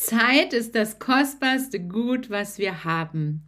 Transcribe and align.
Zeit 0.00 0.54
ist 0.54 0.74
das 0.74 0.98
kostbarste 0.98 1.78
Gut, 1.78 2.30
was 2.30 2.58
wir 2.58 2.84
haben. 2.84 3.42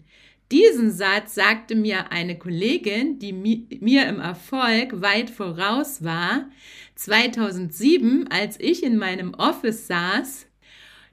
Diesen 0.50 0.90
Satz 0.90 1.34
sagte 1.34 1.74
mir 1.74 2.12
eine 2.12 2.38
Kollegin, 2.38 3.18
die 3.18 3.32
mir 3.32 4.06
im 4.06 4.20
Erfolg 4.20 5.00
weit 5.00 5.30
voraus 5.30 6.04
war, 6.04 6.50
2007, 6.96 8.28
als 8.30 8.60
ich 8.60 8.82
in 8.82 8.98
meinem 8.98 9.32
Office 9.32 9.86
saß, 9.86 10.44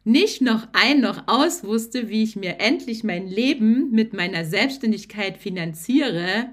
nicht 0.03 0.41
noch 0.41 0.67
ein 0.73 0.99
noch 0.99 1.23
aus 1.27 1.63
wusste, 1.63 2.09
wie 2.09 2.23
ich 2.23 2.35
mir 2.35 2.59
endlich 2.59 3.05
mein 3.05 3.25
Leben 3.25 3.91
mit 3.91 4.11
meiner 4.11 4.43
Selbstständigkeit 4.43 5.37
finanziere. 5.37 6.49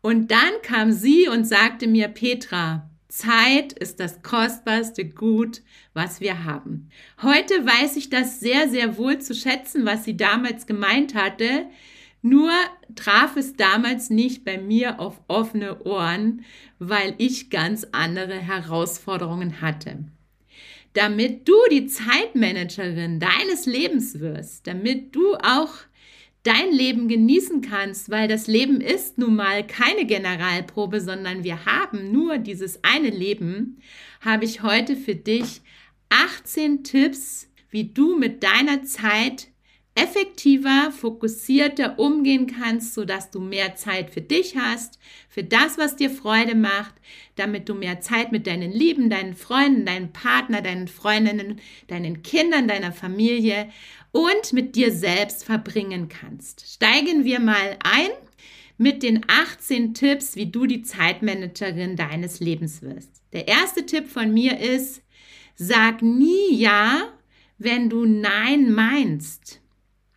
Und 0.00 0.30
dann 0.30 0.62
kam 0.62 0.92
sie 0.92 1.28
und 1.28 1.46
sagte 1.46 1.86
mir, 1.86 2.08
Petra, 2.08 2.88
Zeit 3.16 3.72
ist 3.74 4.00
das 4.00 4.22
kostbarste 4.22 5.04
Gut, 5.04 5.62
was 5.92 6.20
wir 6.20 6.42
haben. 6.42 6.88
Heute 7.22 7.54
weiß 7.64 7.96
ich 7.96 8.10
das 8.10 8.40
sehr, 8.40 8.68
sehr 8.68 8.98
wohl 8.98 9.20
zu 9.20 9.34
schätzen, 9.34 9.86
was 9.86 10.04
sie 10.04 10.16
damals 10.16 10.66
gemeint 10.66 11.14
hatte. 11.14 11.66
Nur 12.22 12.50
traf 12.96 13.36
es 13.36 13.54
damals 13.54 14.10
nicht 14.10 14.44
bei 14.44 14.58
mir 14.58 14.98
auf 14.98 15.20
offene 15.28 15.84
Ohren, 15.84 16.44
weil 16.80 17.14
ich 17.18 17.50
ganz 17.50 17.86
andere 17.92 18.34
Herausforderungen 18.34 19.60
hatte. 19.60 20.04
Damit 20.94 21.46
du 21.48 21.54
die 21.70 21.86
Zeitmanagerin 21.86 23.20
deines 23.20 23.66
Lebens 23.66 24.18
wirst, 24.18 24.66
damit 24.66 25.14
du 25.14 25.36
auch 25.36 25.70
dein 26.44 26.72
Leben 26.72 27.08
genießen 27.08 27.62
kannst, 27.62 28.10
weil 28.10 28.28
das 28.28 28.46
Leben 28.46 28.80
ist 28.80 29.18
nun 29.18 29.34
mal 29.34 29.66
keine 29.66 30.06
Generalprobe, 30.06 31.00
sondern 31.00 31.42
wir 31.42 31.64
haben 31.64 32.12
nur 32.12 32.38
dieses 32.38 32.84
eine 32.84 33.10
Leben, 33.10 33.80
habe 34.20 34.44
ich 34.44 34.62
heute 34.62 34.94
für 34.94 35.16
dich 35.16 35.62
18 36.10 36.84
Tipps, 36.84 37.48
wie 37.70 37.84
du 37.84 38.16
mit 38.16 38.44
deiner 38.44 38.84
Zeit 38.84 39.48
effektiver, 39.96 40.92
fokussierter 40.92 41.98
umgehen 41.98 42.46
kannst, 42.46 42.94
sodass 42.94 43.30
du 43.30 43.40
mehr 43.40 43.76
Zeit 43.76 44.10
für 44.10 44.20
dich 44.20 44.56
hast, 44.56 44.98
für 45.28 45.44
das, 45.44 45.78
was 45.78 45.96
dir 45.96 46.10
Freude 46.10 46.56
macht, 46.56 46.94
damit 47.36 47.68
du 47.68 47.74
mehr 47.74 48.00
Zeit 48.00 48.32
mit 48.32 48.46
deinen 48.46 48.72
Lieben, 48.72 49.08
deinen 49.08 49.34
Freunden, 49.34 49.86
deinen 49.86 50.12
Partner, 50.12 50.62
deinen 50.62 50.88
Freundinnen, 50.88 51.60
deinen 51.86 52.22
Kindern, 52.22 52.66
deiner 52.66 52.92
Familie 52.92 53.68
und 54.14 54.52
mit 54.52 54.76
dir 54.76 54.92
selbst 54.92 55.44
verbringen 55.44 56.08
kannst. 56.08 56.72
Steigen 56.72 57.24
wir 57.24 57.40
mal 57.40 57.76
ein 57.82 58.10
mit 58.78 59.02
den 59.02 59.24
18 59.28 59.94
Tipps, 59.94 60.36
wie 60.36 60.46
du 60.46 60.66
die 60.66 60.82
Zeitmanagerin 60.82 61.96
deines 61.96 62.40
Lebens 62.40 62.82
wirst. 62.82 63.10
Der 63.32 63.48
erste 63.48 63.84
Tipp 63.84 64.08
von 64.08 64.32
mir 64.32 64.58
ist, 64.58 65.02
sag 65.56 66.00
nie 66.02 66.56
Ja, 66.56 67.12
wenn 67.58 67.90
du 67.90 68.04
Nein 68.04 68.72
meinst 68.72 69.60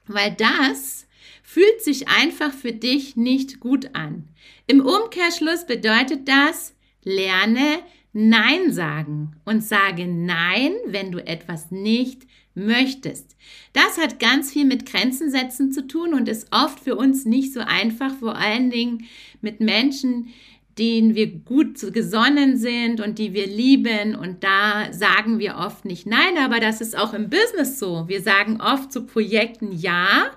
weil 0.07 0.31
das 0.31 1.07
fühlt 1.43 1.81
sich 1.81 2.07
einfach 2.07 2.53
für 2.53 2.71
dich 2.71 3.15
nicht 3.15 3.59
gut 3.59 3.93
an. 3.93 4.27
Im 4.65 4.81
Umkehrschluss 4.81 5.65
bedeutet 5.65 6.27
das, 6.27 6.75
lerne 7.03 7.79
Nein 8.13 8.71
sagen 8.71 9.35
und 9.45 9.63
sage 9.63 10.07
Nein, 10.07 10.73
wenn 10.87 11.11
du 11.11 11.25
etwas 11.25 11.71
nicht 11.71 12.23
möchtest. 12.57 13.35
Das 13.73 13.97
hat 13.97 14.19
ganz 14.19 14.51
viel 14.51 14.65
mit 14.65 14.85
Grenzen 14.85 15.31
setzen 15.31 15.71
zu 15.71 15.87
tun 15.87 16.13
und 16.13 16.27
ist 16.27 16.47
oft 16.51 16.79
für 16.79 16.95
uns 16.95 17.25
nicht 17.25 17.53
so 17.53 17.61
einfach, 17.61 18.13
vor 18.15 18.35
allen 18.35 18.69
Dingen 18.69 19.05
mit 19.41 19.61
Menschen, 19.61 20.33
denen 20.77 21.15
wir 21.15 21.27
gut 21.27 21.93
gesonnen 21.93 22.57
sind 22.57 23.01
und 23.01 23.17
die 23.19 23.33
wir 23.33 23.47
lieben. 23.47 24.15
Und 24.15 24.43
da 24.43 24.91
sagen 24.91 25.39
wir 25.39 25.57
oft 25.57 25.85
nicht 25.85 26.05
nein, 26.05 26.37
aber 26.39 26.59
das 26.59 26.81
ist 26.81 26.97
auch 26.97 27.13
im 27.13 27.29
Business 27.29 27.79
so. 27.79 28.07
Wir 28.07 28.21
sagen 28.21 28.61
oft 28.61 28.91
zu 28.91 29.05
Projekten 29.05 29.71
ja 29.71 30.31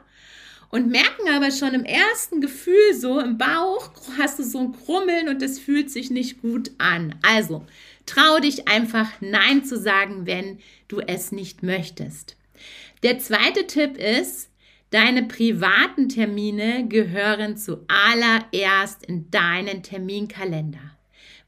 und 0.71 0.89
merken 0.89 1.29
aber 1.35 1.51
schon 1.51 1.75
im 1.75 1.85
ersten 1.85 2.41
Gefühl 2.41 2.95
so 2.95 3.19
im 3.19 3.39
Bauch 3.39 3.91
hast 4.19 4.39
du 4.39 4.45
so 4.45 4.59
ein 4.59 4.73
Krummeln 4.73 5.29
und 5.29 5.43
es 5.43 5.59
fühlt 5.59 5.91
sich 5.91 6.11
nicht 6.11 6.41
gut 6.41 6.71
an. 6.79 7.17
Also 7.23 7.67
trau 8.07 8.39
dich 8.39 8.69
einfach 8.69 9.09
nein 9.21 9.65
zu 9.65 9.79
sagen, 9.79 10.27
wenn 10.27 10.59
du 10.89 11.01
es 11.01 11.33
nicht 11.33 11.63
möchtest. 11.63 12.37
Der 13.03 13.19
zweite 13.19 13.67
Tipp 13.67 13.97
ist, 13.97 14.51
Deine 14.91 15.23
privaten 15.23 16.09
Termine 16.09 16.89
gehören 16.89 17.57
zuallererst 17.57 19.07
in 19.07 19.31
deinen 19.31 19.85
Terminkalender, 19.85 20.99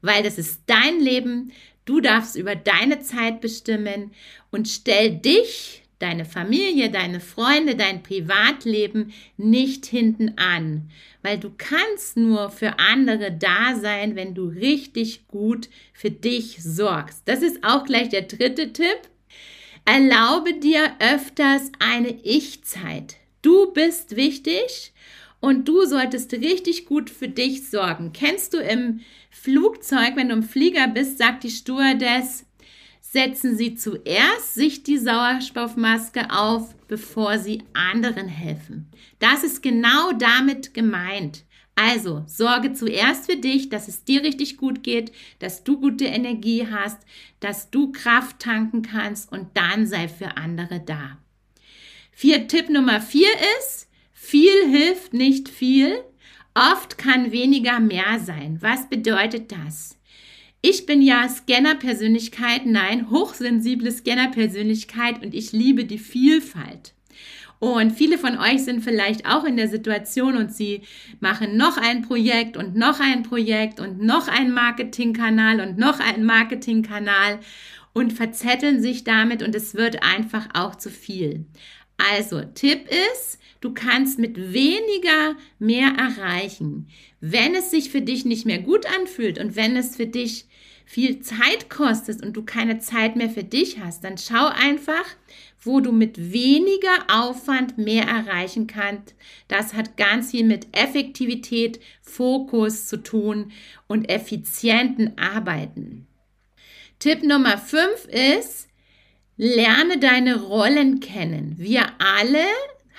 weil 0.01 0.23
das 0.23 0.37
ist 0.37 0.61
dein 0.67 1.01
Leben, 1.01 1.51
du 1.83 1.99
darfst 1.99 2.37
über 2.37 2.55
deine 2.55 3.01
Zeit 3.01 3.41
bestimmen 3.41 4.13
und 4.49 4.69
stell 4.69 5.17
dich, 5.17 5.82
deine 6.03 6.25
Familie, 6.25 6.91
deine 6.91 7.21
Freunde, 7.21 7.75
dein 7.75 8.03
Privatleben 8.03 9.13
nicht 9.37 9.85
hinten 9.85 10.37
an, 10.37 10.89
weil 11.21 11.39
du 11.39 11.49
kannst 11.57 12.17
nur 12.17 12.49
für 12.49 12.77
andere 12.77 13.31
da 13.31 13.75
sein, 13.79 14.15
wenn 14.17 14.35
du 14.35 14.47
richtig 14.47 15.27
gut 15.27 15.69
für 15.93 16.11
dich 16.11 16.61
sorgst. 16.61 17.21
Das 17.25 17.41
ist 17.41 17.63
auch 17.63 17.85
gleich 17.85 18.09
der 18.09 18.23
dritte 18.23 18.73
Tipp. 18.73 18.99
Erlaube 19.85 20.53
dir 20.59 20.91
öfters 20.99 21.71
eine 21.79 22.09
Ich-Zeit. 22.23 23.15
Du 23.41 23.71
bist 23.71 24.15
wichtig 24.17 24.93
und 25.39 25.67
du 25.67 25.85
solltest 25.85 26.33
richtig 26.33 26.85
gut 26.85 27.09
für 27.09 27.27
dich 27.29 27.69
sorgen. 27.69 28.11
Kennst 28.13 28.53
du 28.53 28.57
im 28.57 29.01
Flugzeug, 29.29 30.15
wenn 30.15 30.29
du 30.29 30.35
im 30.35 30.43
Flieger 30.43 30.87
bist, 30.87 31.17
sagt 31.17 31.43
die 31.43 31.49
Stewardess, 31.49 32.45
setzen 33.13 33.55
Sie 33.55 33.75
zuerst 33.75 34.55
sich 34.55 34.81
die 34.81 34.97
Sauerstoffmaske 34.97 36.31
auf, 36.31 36.73
bevor 36.87 37.37
Sie 37.37 37.61
anderen 37.73 38.27
helfen. 38.27 38.87
Das 39.19 39.43
ist 39.43 39.61
genau 39.61 40.13
damit 40.13 40.73
gemeint. 40.73 41.43
Also 41.75 42.23
sorge 42.25 42.73
zuerst 42.73 43.29
für 43.29 43.37
dich, 43.37 43.69
dass 43.69 43.87
es 43.87 44.03
dir 44.03 44.23
richtig 44.23 44.57
gut 44.57 44.81
geht, 44.81 45.11
dass 45.37 45.63
du 45.63 45.79
gute 45.79 46.05
Energie 46.05 46.67
hast, 46.71 46.97
dass 47.39 47.69
du 47.69 47.91
Kraft 47.91 48.39
tanken 48.39 48.81
kannst 48.81 49.31
und 49.31 49.47
dann 49.53 49.85
sei 49.85 50.07
für 50.07 50.37
andere 50.37 50.79
da. 50.79 51.19
Vier, 52.11 52.47
Tipp 52.47 52.69
Nummer 52.69 52.99
vier 52.99 53.29
ist, 53.59 53.89
viel 54.11 54.67
hilft 54.71 55.13
nicht 55.13 55.49
viel. 55.49 56.03
Oft 56.55 56.97
kann 56.97 57.31
weniger 57.31 57.79
mehr 57.79 58.19
sein. 58.19 58.57
Was 58.61 58.89
bedeutet 58.89 59.51
das? 59.51 59.97
Ich 60.65 60.85
bin 60.85 61.01
ja 61.01 61.27
Scanner-Persönlichkeit, 61.27 62.65
nein, 62.65 63.09
hochsensible 63.09 63.91
Scanner-Persönlichkeit 63.91 65.21
und 65.21 65.33
ich 65.33 65.51
liebe 65.51 65.83
die 65.83 65.97
Vielfalt. 65.97 66.93
Und 67.59 67.91
viele 67.91 68.17
von 68.17 68.37
euch 68.37 68.63
sind 68.63 68.81
vielleicht 68.81 69.25
auch 69.25 69.43
in 69.43 69.57
der 69.57 69.67
Situation 69.67 70.37
und 70.37 70.53
sie 70.53 70.83
machen 71.19 71.57
noch 71.57 71.75
ein 71.75 72.01
Projekt 72.01 72.55
und 72.55 72.77
noch 72.77 73.01
ein 73.01 73.23
Projekt 73.23 73.81
und 73.81 74.01
noch 74.01 74.29
ein 74.29 74.53
Marketingkanal 74.53 75.59
und 75.59 75.77
noch 75.77 75.99
ein 75.99 76.23
Marketingkanal 76.23 77.41
und 77.91 78.13
verzetteln 78.13 78.81
sich 78.81 79.03
damit 79.03 79.43
und 79.43 79.53
es 79.55 79.75
wird 79.75 80.01
einfach 80.01 80.47
auch 80.53 80.75
zu 80.75 80.89
viel. 80.89 81.45
Also, 81.97 82.41
Tipp 82.41 82.87
ist, 83.13 83.37
du 83.59 83.73
kannst 83.73 84.17
mit 84.17 84.53
weniger 84.53 85.35
mehr 85.59 85.89
erreichen. 85.97 86.87
Wenn 87.19 87.53
es 87.53 87.69
sich 87.69 87.89
für 87.89 88.01
dich 88.01 88.23
nicht 88.23 88.45
mehr 88.45 88.59
gut 88.59 88.85
anfühlt 88.97 89.39
und 89.39 89.57
wenn 89.57 89.75
es 89.75 89.97
für 89.97 90.07
dich 90.07 90.45
viel 90.85 91.21
Zeit 91.21 91.69
kostet 91.69 92.23
und 92.23 92.33
du 92.33 92.43
keine 92.43 92.79
Zeit 92.79 93.15
mehr 93.15 93.29
für 93.29 93.43
dich 93.43 93.79
hast, 93.79 94.03
dann 94.03 94.17
schau 94.17 94.47
einfach, 94.47 95.05
wo 95.61 95.79
du 95.79 95.91
mit 95.91 96.33
weniger 96.33 96.97
Aufwand 97.07 97.77
mehr 97.77 98.03
erreichen 98.03 98.67
kannst. 98.67 99.15
Das 99.47 99.73
hat 99.73 99.97
ganz 99.97 100.31
viel 100.31 100.45
mit 100.45 100.67
Effektivität, 100.71 101.79
Fokus 102.01 102.87
zu 102.87 102.97
tun 102.97 103.51
und 103.87 104.09
effizienten 104.09 105.17
Arbeiten. 105.17 106.07
Tipp 106.99 107.23
Nummer 107.23 107.57
5 107.57 108.07
ist, 108.07 108.67
Lerne 109.35 109.97
deine 109.97 110.41
Rollen 110.43 110.99
kennen. 110.99 111.55
Wir 111.57 111.87
alle 111.97 112.45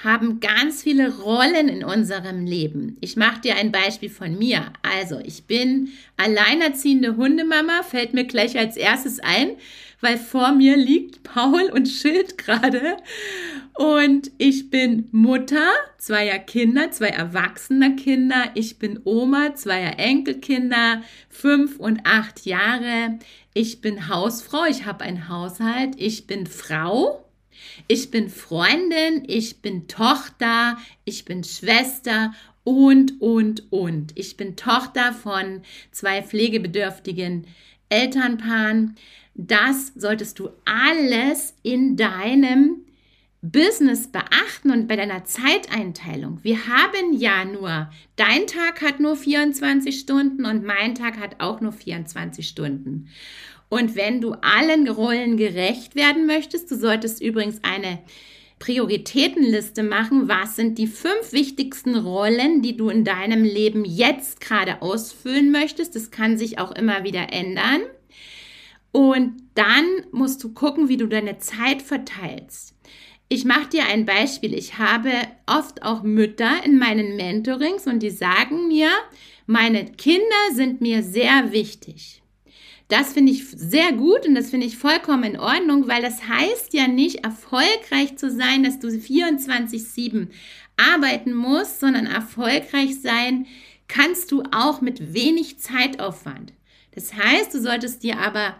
haben 0.04 0.38
ganz 0.40 0.82
viele 0.82 1.18
Rollen 1.18 1.68
in 1.68 1.82
unserem 1.82 2.44
Leben. 2.44 2.96
Ich 3.00 3.16
mache 3.16 3.40
dir 3.40 3.56
ein 3.56 3.72
Beispiel 3.72 4.10
von 4.10 4.38
mir. 4.38 4.72
Also, 4.82 5.18
ich 5.18 5.44
bin 5.44 5.88
alleinerziehende 6.16 7.16
Hundemama, 7.16 7.82
fällt 7.82 8.14
mir 8.14 8.24
gleich 8.24 8.58
als 8.58 8.76
erstes 8.76 9.18
ein, 9.20 9.52
weil 10.00 10.18
vor 10.18 10.52
mir 10.52 10.76
liegt 10.76 11.22
Paul 11.22 11.70
und 11.72 11.88
Schild 11.88 12.36
gerade. 12.36 12.98
Und 13.72 14.30
ich 14.38 14.70
bin 14.70 15.08
Mutter 15.10 15.72
zweier 15.98 16.38
Kinder, 16.38 16.90
zwei 16.90 17.08
erwachsener 17.08 17.96
Kinder. 17.96 18.50
Ich 18.54 18.78
bin 18.78 19.00
Oma 19.04 19.54
zweier 19.54 19.98
Enkelkinder, 19.98 21.02
fünf 21.30 21.78
und 21.80 22.00
acht 22.04 22.44
Jahre. 22.44 23.18
Ich 23.54 23.80
bin 23.80 24.08
Hausfrau, 24.08 24.64
ich 24.68 24.84
habe 24.84 25.04
einen 25.04 25.28
Haushalt. 25.28 25.94
Ich 25.96 26.26
bin 26.26 26.46
Frau, 26.46 27.23
ich 27.88 28.10
bin 28.10 28.28
Freundin, 28.28 29.24
ich 29.26 29.60
bin 29.62 29.88
Tochter, 29.88 30.78
ich 31.04 31.24
bin 31.24 31.44
Schwester 31.44 32.32
und, 32.64 33.20
und, 33.20 33.70
und. 33.70 34.12
Ich 34.18 34.36
bin 34.36 34.56
Tochter 34.56 35.12
von 35.12 35.62
zwei 35.90 36.22
pflegebedürftigen 36.22 37.46
Elternpaaren. 37.88 38.96
Das 39.34 39.92
solltest 39.94 40.38
du 40.38 40.50
alles 40.64 41.54
in 41.62 41.96
deinem 41.96 42.84
Business 43.42 44.10
beachten 44.10 44.70
und 44.70 44.88
bei 44.88 44.96
deiner 44.96 45.24
Zeiteinteilung. 45.24 46.42
Wir 46.42 46.66
haben 46.66 47.12
ja 47.12 47.44
nur, 47.44 47.90
dein 48.16 48.46
Tag 48.46 48.80
hat 48.80 49.00
nur 49.00 49.16
24 49.16 50.00
Stunden 50.00 50.46
und 50.46 50.64
mein 50.64 50.94
Tag 50.94 51.18
hat 51.20 51.40
auch 51.40 51.60
nur 51.60 51.72
24 51.72 52.48
Stunden. 52.48 53.08
Und 53.68 53.96
wenn 53.96 54.20
du 54.20 54.32
allen 54.40 54.88
Rollen 54.88 55.36
gerecht 55.36 55.94
werden 55.94 56.26
möchtest, 56.26 56.70
du 56.70 56.76
solltest 56.76 57.22
übrigens 57.22 57.60
eine 57.62 57.98
Prioritätenliste 58.58 59.82
machen. 59.82 60.28
Was 60.28 60.56
sind 60.56 60.78
die 60.78 60.86
fünf 60.86 61.32
wichtigsten 61.32 61.96
Rollen, 61.96 62.62
die 62.62 62.76
du 62.76 62.88
in 62.88 63.04
deinem 63.04 63.44
Leben 63.44 63.84
jetzt 63.84 64.40
gerade 64.40 64.80
ausfüllen 64.80 65.50
möchtest? 65.50 65.94
Das 65.94 66.10
kann 66.10 66.38
sich 66.38 66.58
auch 66.58 66.72
immer 66.72 67.04
wieder 67.04 67.32
ändern. 67.32 67.82
Und 68.92 69.42
dann 69.54 69.84
musst 70.12 70.42
du 70.44 70.54
gucken, 70.54 70.88
wie 70.88 70.96
du 70.96 71.08
deine 71.08 71.38
Zeit 71.38 71.82
verteilst. 71.82 72.74
Ich 73.28 73.44
mache 73.44 73.68
dir 73.68 73.86
ein 73.86 74.06
Beispiel. 74.06 74.54
Ich 74.54 74.78
habe 74.78 75.10
oft 75.46 75.82
auch 75.82 76.02
Mütter 76.02 76.64
in 76.64 76.78
meinen 76.78 77.16
Mentorings 77.16 77.86
und 77.86 78.02
die 78.02 78.10
sagen 78.10 78.68
mir, 78.68 78.88
meine 79.46 79.84
Kinder 79.84 80.52
sind 80.54 80.80
mir 80.80 81.02
sehr 81.02 81.50
wichtig. 81.50 82.22
Das 82.88 83.14
finde 83.14 83.32
ich 83.32 83.46
sehr 83.48 83.92
gut 83.92 84.26
und 84.26 84.34
das 84.34 84.50
finde 84.50 84.66
ich 84.66 84.76
vollkommen 84.76 85.24
in 85.24 85.40
Ordnung, 85.40 85.88
weil 85.88 86.02
das 86.02 86.28
heißt 86.28 86.74
ja 86.74 86.86
nicht 86.86 87.24
erfolgreich 87.24 88.16
zu 88.16 88.30
sein, 88.30 88.62
dass 88.62 88.78
du 88.78 88.88
24/7 88.88 90.28
arbeiten 90.76 91.32
musst, 91.32 91.80
sondern 91.80 92.06
erfolgreich 92.06 93.00
sein 93.00 93.46
kannst 93.88 94.32
du 94.32 94.42
auch 94.52 94.80
mit 94.80 95.14
wenig 95.14 95.58
Zeitaufwand. 95.58 96.52
Das 96.94 97.14
heißt, 97.14 97.54
du 97.54 97.60
solltest 97.60 98.02
dir 98.02 98.18
aber 98.18 98.56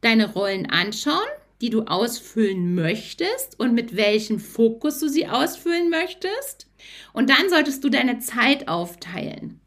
deine 0.00 0.32
Rollen 0.32 0.66
anschauen, 0.66 1.28
die 1.60 1.70
du 1.70 1.82
ausfüllen 1.82 2.74
möchtest 2.74 3.58
und 3.58 3.74
mit 3.74 3.96
welchem 3.96 4.38
Fokus 4.38 5.00
du 5.00 5.08
sie 5.08 5.26
ausfüllen 5.26 5.90
möchtest. 5.90 6.68
Und 7.12 7.30
dann 7.30 7.48
solltest 7.48 7.82
du 7.82 7.88
deine 7.88 8.20
Zeit 8.20 8.68
aufteilen. 8.68 9.60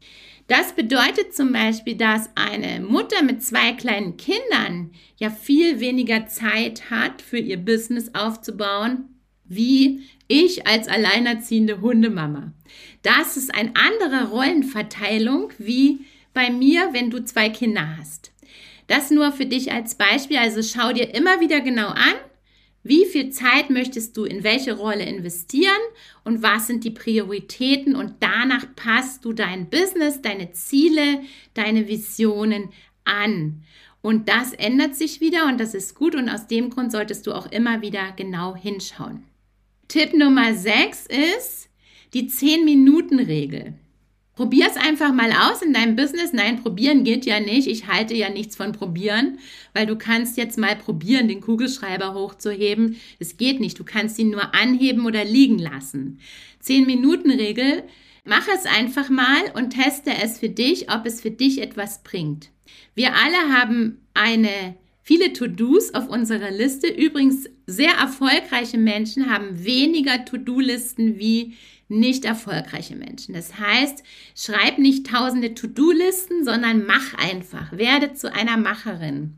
Das 0.52 0.74
bedeutet 0.74 1.34
zum 1.34 1.50
Beispiel, 1.54 1.94
dass 1.94 2.28
eine 2.34 2.84
Mutter 2.84 3.22
mit 3.22 3.42
zwei 3.42 3.72
kleinen 3.72 4.18
Kindern 4.18 4.90
ja 5.16 5.30
viel 5.30 5.80
weniger 5.80 6.26
Zeit 6.26 6.90
hat, 6.90 7.22
für 7.22 7.38
ihr 7.38 7.56
Business 7.56 8.10
aufzubauen, 8.12 9.18
wie 9.46 10.02
ich 10.28 10.66
als 10.66 10.88
alleinerziehende 10.88 11.80
Hundemama. 11.80 12.52
Das 13.00 13.38
ist 13.38 13.54
eine 13.54 13.72
andere 13.76 14.28
Rollenverteilung 14.28 15.54
wie 15.56 16.00
bei 16.34 16.50
mir, 16.50 16.90
wenn 16.92 17.08
du 17.08 17.24
zwei 17.24 17.48
Kinder 17.48 17.96
hast. 17.96 18.30
Das 18.88 19.10
nur 19.10 19.32
für 19.32 19.46
dich 19.46 19.72
als 19.72 19.94
Beispiel. 19.94 20.36
Also 20.36 20.62
schau 20.62 20.92
dir 20.92 21.14
immer 21.14 21.40
wieder 21.40 21.62
genau 21.62 21.88
an, 21.88 22.14
wie 22.84 23.04
viel 23.04 23.30
Zeit 23.30 23.70
möchtest 23.70 24.16
du 24.16 24.24
in 24.24 24.42
welche 24.42 24.76
Rolle 24.76 25.04
investieren 25.04 25.70
und 26.24 26.42
was 26.42 26.66
sind 26.66 26.84
die 26.84 26.90
Prioritäten 26.90 27.94
und 27.94 28.14
danach 28.20 28.66
passt 28.74 29.24
du 29.24 29.32
dein 29.32 29.70
Business, 29.70 30.20
deine 30.20 30.52
Ziele, 30.52 31.20
deine 31.54 31.86
Visionen 31.86 32.70
an. 33.04 33.62
Und 34.00 34.28
das 34.28 34.52
ändert 34.52 34.96
sich 34.96 35.20
wieder 35.20 35.46
und 35.46 35.60
das 35.60 35.74
ist 35.74 35.94
gut 35.94 36.16
und 36.16 36.28
aus 36.28 36.48
dem 36.48 36.70
Grund 36.70 36.90
solltest 36.90 37.26
du 37.26 37.32
auch 37.32 37.46
immer 37.52 37.82
wieder 37.82 38.12
genau 38.16 38.56
hinschauen. 38.56 39.22
Tipp 39.86 40.12
Nummer 40.14 40.54
6 40.54 41.06
ist 41.06 41.68
die 42.14 42.28
10-Minuten-Regel. 42.28 43.74
Probier 44.34 44.66
es 44.66 44.76
einfach 44.76 45.12
mal 45.12 45.30
aus 45.30 45.60
in 45.60 45.74
deinem 45.74 45.94
Business. 45.94 46.32
Nein, 46.32 46.62
probieren 46.62 47.04
geht 47.04 47.26
ja 47.26 47.38
nicht. 47.38 47.68
Ich 47.68 47.86
halte 47.86 48.14
ja 48.14 48.30
nichts 48.30 48.56
von 48.56 48.72
probieren, 48.72 49.38
weil 49.74 49.86
du 49.86 49.96
kannst 49.96 50.38
jetzt 50.38 50.56
mal 50.56 50.74
probieren, 50.74 51.28
den 51.28 51.42
Kugelschreiber 51.42 52.14
hochzuheben. 52.14 52.96
Es 53.18 53.36
geht 53.36 53.60
nicht. 53.60 53.78
Du 53.78 53.84
kannst 53.84 54.18
ihn 54.18 54.30
nur 54.30 54.54
anheben 54.54 55.04
oder 55.04 55.24
liegen 55.24 55.58
lassen. 55.58 56.18
Zehn 56.60 56.86
Minuten 56.86 57.30
Regel. 57.30 57.84
Mach 58.24 58.46
es 58.48 58.64
einfach 58.66 59.10
mal 59.10 59.40
und 59.54 59.70
teste 59.70 60.12
es 60.22 60.38
für 60.38 60.48
dich, 60.48 60.90
ob 60.90 61.04
es 61.04 61.20
für 61.20 61.32
dich 61.32 61.60
etwas 61.60 62.02
bringt. 62.02 62.50
Wir 62.94 63.14
alle 63.14 63.52
haben 63.52 64.06
eine 64.14 64.76
viele 65.02 65.32
To-Dos 65.32 65.94
auf 65.94 66.08
unserer 66.08 66.50
Liste. 66.50 66.88
Übrigens, 66.88 67.48
sehr 67.66 67.92
erfolgreiche 67.92 68.78
Menschen 68.78 69.30
haben 69.30 69.64
weniger 69.64 70.24
To-Do-Listen 70.24 71.18
wie 71.18 71.54
nicht 71.88 72.24
erfolgreiche 72.24 72.96
Menschen. 72.96 73.34
Das 73.34 73.58
heißt, 73.58 74.02
schreib 74.34 74.78
nicht 74.78 75.06
tausende 75.06 75.54
To-Do-Listen, 75.54 76.44
sondern 76.44 76.86
mach 76.86 77.14
einfach. 77.14 77.72
Werde 77.72 78.14
zu 78.14 78.32
einer 78.32 78.56
Macherin. 78.56 79.34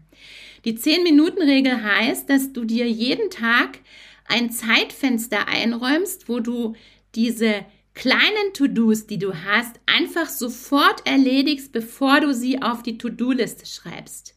Die 0.64 0.78
10-Minuten-Regel 0.78 1.82
heißt, 1.82 2.30
dass 2.30 2.52
du 2.52 2.64
dir 2.64 2.88
jeden 2.88 3.30
Tag 3.30 3.80
ein 4.26 4.50
Zeitfenster 4.50 5.48
einräumst, 5.48 6.28
wo 6.28 6.40
du 6.40 6.74
diese 7.14 7.66
kleinen 7.94 8.52
To-Dos, 8.54 9.06
die 9.06 9.18
du 9.18 9.34
hast, 9.44 9.78
einfach 9.86 10.28
sofort 10.28 11.06
erledigst, 11.06 11.72
bevor 11.72 12.20
du 12.20 12.32
sie 12.32 12.62
auf 12.62 12.82
die 12.82 12.98
To-Do-Liste 12.98 13.66
schreibst. 13.66 14.33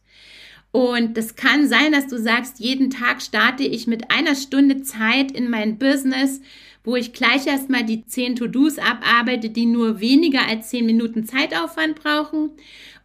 Und 0.70 1.16
das 1.16 1.34
kann 1.34 1.66
sein, 1.66 1.92
dass 1.92 2.08
du 2.08 2.18
sagst, 2.18 2.60
jeden 2.60 2.90
Tag 2.90 3.22
starte 3.22 3.64
ich 3.64 3.86
mit 3.86 4.10
einer 4.10 4.34
Stunde 4.34 4.82
Zeit 4.82 5.32
in 5.32 5.48
mein 5.48 5.78
Business 5.78 6.40
wo 6.88 6.96
ich 6.96 7.12
gleich 7.12 7.46
erstmal 7.46 7.84
die 7.84 8.06
zehn 8.06 8.34
To-Dos 8.34 8.78
abarbeite, 8.78 9.50
die 9.50 9.66
nur 9.66 10.00
weniger 10.00 10.46
als 10.48 10.70
zehn 10.70 10.86
Minuten 10.86 11.26
Zeitaufwand 11.26 12.00
brauchen. 12.02 12.52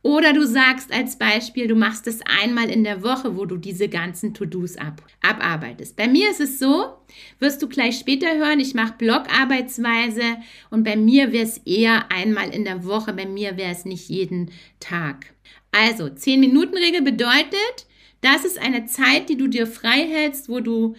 Oder 0.04 0.34
du 0.34 0.46
sagst 0.46 0.92
als 0.92 1.18
Beispiel, 1.18 1.68
du 1.68 1.76
machst 1.76 2.08
es 2.08 2.20
einmal 2.42 2.70
in 2.70 2.84
der 2.84 3.04
Woche, 3.04 3.38
wo 3.38 3.46
du 3.46 3.56
diese 3.56 3.88
ganzen 3.88 4.34
To-Dos 4.34 4.75
ab, 4.75 5.01
abarbeitest. 5.22 5.96
Bei 5.96 6.10
mir 6.10 6.30
ist 6.30 6.42
es 6.42 6.60
so, 6.60 6.98
wirst 7.39 7.62
du 7.62 7.70
gleich 7.70 7.98
später 8.00 8.36
hören, 8.36 8.60
ich 8.60 8.74
mache 8.74 8.96
Blogarbeitsweise 8.98 10.24
und 10.70 10.84
bei 10.84 10.98
mir 10.98 11.32
wäre 11.32 11.46
es 11.46 11.60
eher 11.60 12.12
einmal 12.12 12.50
in 12.50 12.66
der 12.66 12.84
Woche, 12.84 13.13
bei 13.13 13.25
mir 13.25 13.56
wäre 13.56 13.72
es 13.72 13.86
nicht 13.86 14.10
jeden 14.10 14.51
Tag. 14.82 15.34
Also, 15.72 16.08
10-Minuten-Regel 16.08 17.01
bedeutet, 17.01 17.88
das 18.20 18.44
ist 18.44 18.62
eine 18.62 18.86
Zeit, 18.86 19.30
die 19.30 19.38
du 19.38 19.48
dir 19.48 19.68
frei 19.68 20.06
hältst, 20.06 20.50
wo 20.50 20.60
du 20.60 20.96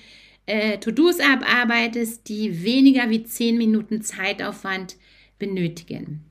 äh, 0.46 0.78
To-Dos 0.78 1.20
abarbeitest, 1.20 2.26
die 2.28 2.64
weniger 2.64 3.10
wie 3.10 3.22
10 3.22 3.58
Minuten 3.58 4.00
Zeitaufwand 4.00 4.96
benötigen. 5.38 6.24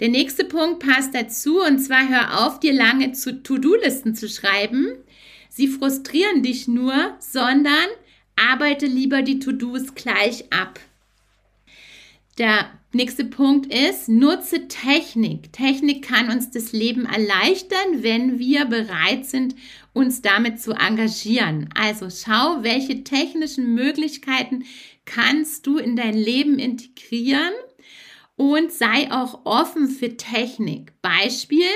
Der 0.00 0.08
nächste 0.08 0.44
Punkt 0.44 0.80
passt 0.80 1.14
dazu 1.14 1.60
und 1.60 1.78
zwar 1.78 2.08
hör 2.08 2.46
auf, 2.46 2.58
dir 2.58 2.72
lange 2.72 3.12
To-Do-Listen 3.12 4.14
zu 4.14 4.28
schreiben. 4.28 4.96
Sie 5.50 5.68
frustrieren 5.68 6.42
dich 6.42 6.66
nur, 6.66 6.94
sondern 7.18 7.86
arbeite 8.34 8.86
lieber 8.86 9.20
die 9.20 9.38
To-Dos 9.38 9.94
gleich 9.94 10.50
ab. 10.50 10.80
Der 12.38 12.70
nächste 12.94 13.26
Punkt 13.26 13.66
ist, 13.66 14.08
nutze 14.08 14.68
Technik. 14.68 15.52
Technik 15.52 16.02
kann 16.08 16.30
uns 16.30 16.50
das 16.50 16.72
Leben 16.72 17.04
erleichtern, 17.04 18.02
wenn 18.02 18.38
wir 18.38 18.64
bereit 18.64 19.26
sind, 19.26 19.54
uns 19.92 20.22
damit 20.22 20.62
zu 20.62 20.72
engagieren. 20.72 21.68
Also 21.74 22.08
schau, 22.08 22.62
welche 22.62 23.04
technischen 23.04 23.74
Möglichkeiten 23.74 24.64
kannst 25.04 25.66
du 25.66 25.76
in 25.76 25.96
dein 25.96 26.14
Leben 26.14 26.58
integrieren 26.58 27.52
und 28.40 28.72
sei 28.72 29.12
auch 29.12 29.44
offen 29.44 29.86
für 29.86 30.16
Technik. 30.16 30.94
Beispiel, 31.02 31.68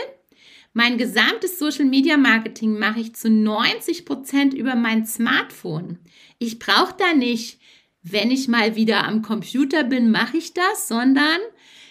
mein 0.73 0.97
gesamtes 0.97 1.59
Social 1.59 1.85
Media 1.85 2.17
Marketing 2.17 2.79
mache 2.79 3.01
ich 3.01 3.15
zu 3.15 3.29
90 3.29 4.07
Prozent 4.07 4.55
über 4.55 4.75
mein 4.75 5.05
Smartphone. 5.05 5.99
Ich 6.39 6.59
brauche 6.59 6.95
da 6.97 7.13
nicht, 7.13 7.61
wenn 8.03 8.31
ich 8.31 8.49
mal 8.49 8.77
wieder 8.77 9.07
am 9.07 9.21
Computer 9.21 9.85
bin, 9.85 10.11
mache 10.11 10.39
ich 10.39 10.55
das, 10.55 10.89
sondern 10.89 11.39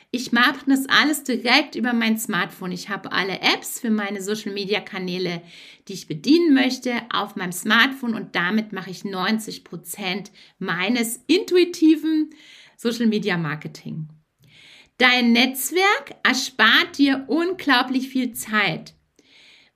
ich 0.09 0.31
mache 0.31 0.65
das 0.65 0.89
alles 0.89 1.21
direkt 1.21 1.75
über 1.75 1.93
mein 1.93 2.17
Smartphone. 2.17 2.71
Ich 2.71 2.89
habe 2.89 3.11
alle 3.11 3.41
Apps 3.41 3.79
für 3.79 3.91
meine 3.91 4.23
Social-Media-Kanäle, 4.23 5.43
die 5.87 5.93
ich 5.93 6.07
bedienen 6.07 6.55
möchte, 6.55 6.93
auf 7.13 7.35
meinem 7.35 7.51
Smartphone 7.51 8.15
und 8.15 8.35
damit 8.35 8.73
mache 8.73 8.89
ich 8.89 9.05
90 9.05 9.65
Prozent 9.65 10.31
meines 10.57 11.19
intuitiven 11.27 12.31
Social 12.75 13.05
Media 13.05 13.37
Marketing. 13.37 14.09
Dein 15.03 15.33
Netzwerk 15.33 16.15
erspart 16.23 16.97
dir 16.97 17.25
unglaublich 17.27 18.07
viel 18.07 18.31
Zeit. 18.31 18.93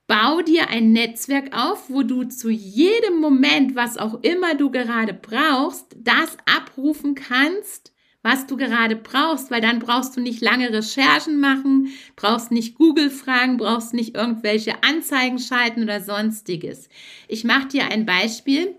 Bau 0.07 0.41
dir 0.41 0.69
ein 0.69 0.93
Netzwerk 0.93 1.53
auf, 1.53 1.89
wo 1.89 2.03
du 2.03 2.23
zu 2.23 2.49
jedem 2.49 3.19
Moment, 3.19 3.75
was 3.75 3.97
auch 3.97 4.23
immer 4.23 4.55
du 4.55 4.71
gerade 4.71 5.13
brauchst, 5.13 5.97
das 5.97 6.37
abrufen 6.45 7.13
kannst, 7.13 7.91
was 8.23 8.47
du 8.47 8.55
gerade 8.55 8.95
brauchst, 8.95 9.51
weil 9.51 9.59
dann 9.59 9.79
brauchst 9.79 10.15
du 10.15 10.21
nicht 10.21 10.39
lange 10.39 10.71
Recherchen 10.71 11.41
machen, 11.41 11.89
brauchst 12.15 12.53
nicht 12.53 12.75
Google 12.75 13.09
fragen, 13.09 13.57
brauchst 13.57 13.93
nicht 13.93 14.15
irgendwelche 14.15 14.81
Anzeigen 14.81 15.39
schalten 15.39 15.83
oder 15.83 15.99
sonstiges. 15.99 16.87
Ich 17.27 17.43
mache 17.43 17.67
dir 17.67 17.87
ein 17.91 18.05
Beispiel. 18.05 18.77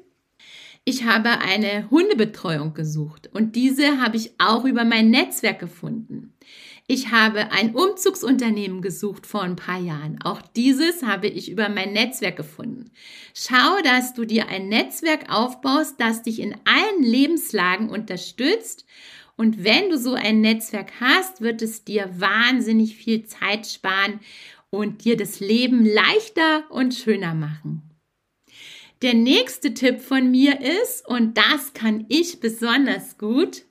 Ich 0.87 1.05
habe 1.05 1.29
eine 1.43 1.91
Hundebetreuung 1.91 2.73
gesucht 2.73 3.29
und 3.35 3.55
diese 3.55 4.01
habe 4.01 4.17
ich 4.17 4.33
auch 4.39 4.65
über 4.65 4.87
mein 4.87 5.11
Netzwerk 5.11 5.59
gefunden. 5.59 6.33
Ich 6.91 7.11
habe 7.11 7.53
ein 7.53 7.75
Umzugsunternehmen 7.75 8.81
gesucht 8.81 9.27
vor 9.27 9.43
ein 9.43 9.57
paar 9.57 9.79
Jahren. 9.79 10.19
Auch 10.25 10.41
dieses 10.41 11.03
habe 11.03 11.27
ich 11.27 11.51
über 11.51 11.69
mein 11.69 11.93
Netzwerk 11.93 12.37
gefunden. 12.37 12.91
Schau, 13.35 13.83
dass 13.85 14.15
du 14.15 14.25
dir 14.25 14.49
ein 14.49 14.69
Netzwerk 14.69 15.31
aufbaust, 15.31 15.97
das 15.99 16.23
dich 16.23 16.41
in 16.41 16.57
allen 16.65 17.03
Lebenslagen 17.03 17.91
unterstützt. 17.91 18.87
Und 19.37 19.63
wenn 19.65 19.91
du 19.91 19.99
so 19.99 20.15
ein 20.15 20.41
Netzwerk 20.41 20.93
hast, 20.99 21.43
wird 21.43 21.61
es 21.61 21.85
dir 21.85 22.09
wahnsinnig 22.17 22.97
viel 22.97 23.27
Zeit 23.27 23.67
sparen 23.67 24.21
und 24.71 25.05
dir 25.05 25.19
das 25.19 25.41
Leben 25.41 25.85
leichter 25.85 26.65
und 26.71 26.95
schöner 26.95 27.35
machen. 27.35 27.83
Der 29.03 29.13
nächste 29.13 29.75
Tipp 29.75 30.01
von 30.01 30.31
mir 30.31 30.59
ist, 30.63 31.07
und 31.07 31.37
das 31.37 31.75
kann 31.75 32.07
ich 32.09 32.41
besonders 32.41 33.19
gut, 33.19 33.67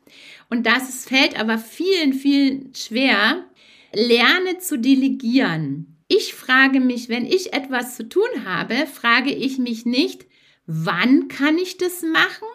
und 0.50 0.66
das 0.66 1.06
fällt 1.06 1.40
aber 1.40 1.58
vielen, 1.58 2.14
vielen 2.14 2.74
schwer. 2.74 3.46
Lerne 3.94 4.60
zu 4.60 4.78
delegieren. 4.78 5.98
Ich 6.08 6.34
frage 6.34 6.80
mich, 6.80 7.10
wenn 7.10 7.26
ich 7.26 7.54
etwas 7.54 7.96
zu 7.96 8.08
tun 8.08 8.46
habe, 8.46 8.88
frage 8.88 9.32
ich 9.34 9.58
mich 9.58 9.86
nicht, 9.86 10.26
wann 10.66 11.28
kann 11.28 11.58
ich 11.58 11.78
das 11.78 12.02
machen, 12.02 12.48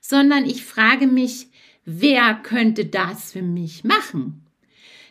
sondern 0.00 0.46
ich 0.46 0.64
frage 0.64 1.06
mich, 1.06 1.48
wer 1.84 2.34
könnte 2.34 2.86
das 2.86 3.32
für 3.32 3.42
mich 3.42 3.84
machen? 3.84 4.46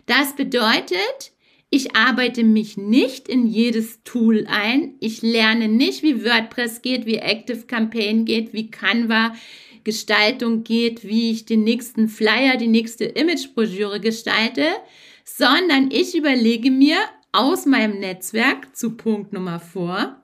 Das 0.06 0.36
bedeutet, 0.36 1.34
ich 1.70 1.96
arbeite 1.96 2.44
mich 2.44 2.78
nicht 2.78 3.28
in 3.28 3.48
jedes 3.48 4.04
Tool 4.04 4.46
ein. 4.48 4.96
Ich 5.00 5.22
lerne 5.22 5.68
nicht, 5.68 6.04
wie 6.04 6.24
WordPress 6.24 6.82
geht, 6.82 7.06
wie 7.06 7.18
Active 7.18 7.66
Campaign 7.66 8.26
geht, 8.26 8.54
wie 8.54 8.70
Canva, 8.70 9.36
Gestaltung 9.86 10.66
geht, 10.66 11.06
wie 11.06 11.32
ich 11.32 11.46
den 11.46 11.64
nächsten 11.64 12.10
Flyer, 12.10 12.58
die 12.58 12.68
nächste 12.68 13.06
Imagebroschüre 13.06 14.02
gestalte, 14.02 14.66
sondern 15.24 15.90
ich 15.92 16.18
überlege 16.18 16.70
mir 16.70 16.98
aus 17.32 17.66
meinem 17.66 18.00
Netzwerk 18.00 18.76
zu 18.76 18.98
Punkt 18.98 19.32
Nummer 19.32 19.62
vor, 19.62 20.22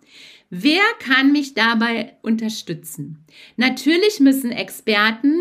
Wer 0.53 0.82
kann 1.00 1.32
mich 1.32 1.53
dabei 1.53 2.18
unterstützen? 2.24 3.25
Natürlich 3.56 4.20
müssen 4.20 4.51
Experten, 4.51 5.34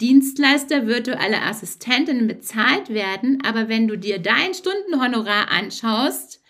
Dienstleister, 0.00 0.86
virtuelle 0.86 1.42
Assistentinnen 1.42 2.28
bezahlt 2.28 2.88
werden, 2.90 3.42
aber 3.44 3.68
wenn 3.68 3.88
du 3.88 3.98
dir 3.98 4.20
dein 4.20 4.54
Stundenhonorar 4.54 5.50
anschaust, 5.50 6.41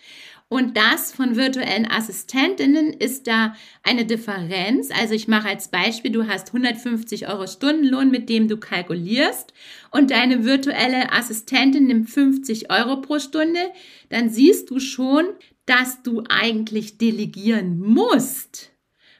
und 0.53 0.77
das 0.77 1.11
von 1.11 1.35
virtuellen 1.35 1.89
Assistentinnen 1.89 2.93
ist 2.93 3.25
da 3.25 3.55
eine 3.81 4.05
Differenz. 4.05 4.91
Also 4.91 5.15
ich 5.15 5.27
mache 5.27 5.47
als 5.47 5.69
Beispiel, 5.69 6.11
du 6.11 6.27
hast 6.27 6.49
150 6.49 7.27
Euro 7.27 7.47
Stundenlohn, 7.47 8.11
mit 8.11 8.29
dem 8.29 8.47
du 8.47 8.57
kalkulierst 8.57 9.51
und 9.89 10.11
deine 10.11 10.45
virtuelle 10.45 11.11
Assistentin 11.11 11.87
nimmt 11.87 12.07
50 12.07 12.69
Euro 12.69 13.01
pro 13.01 13.17
Stunde. 13.17 13.61
Dann 14.09 14.29
siehst 14.29 14.69
du 14.69 14.79
schon, 14.79 15.25
dass 15.65 16.03
du 16.03 16.21
eigentlich 16.29 16.99
delegieren 16.99 17.79
musst, 17.79 18.73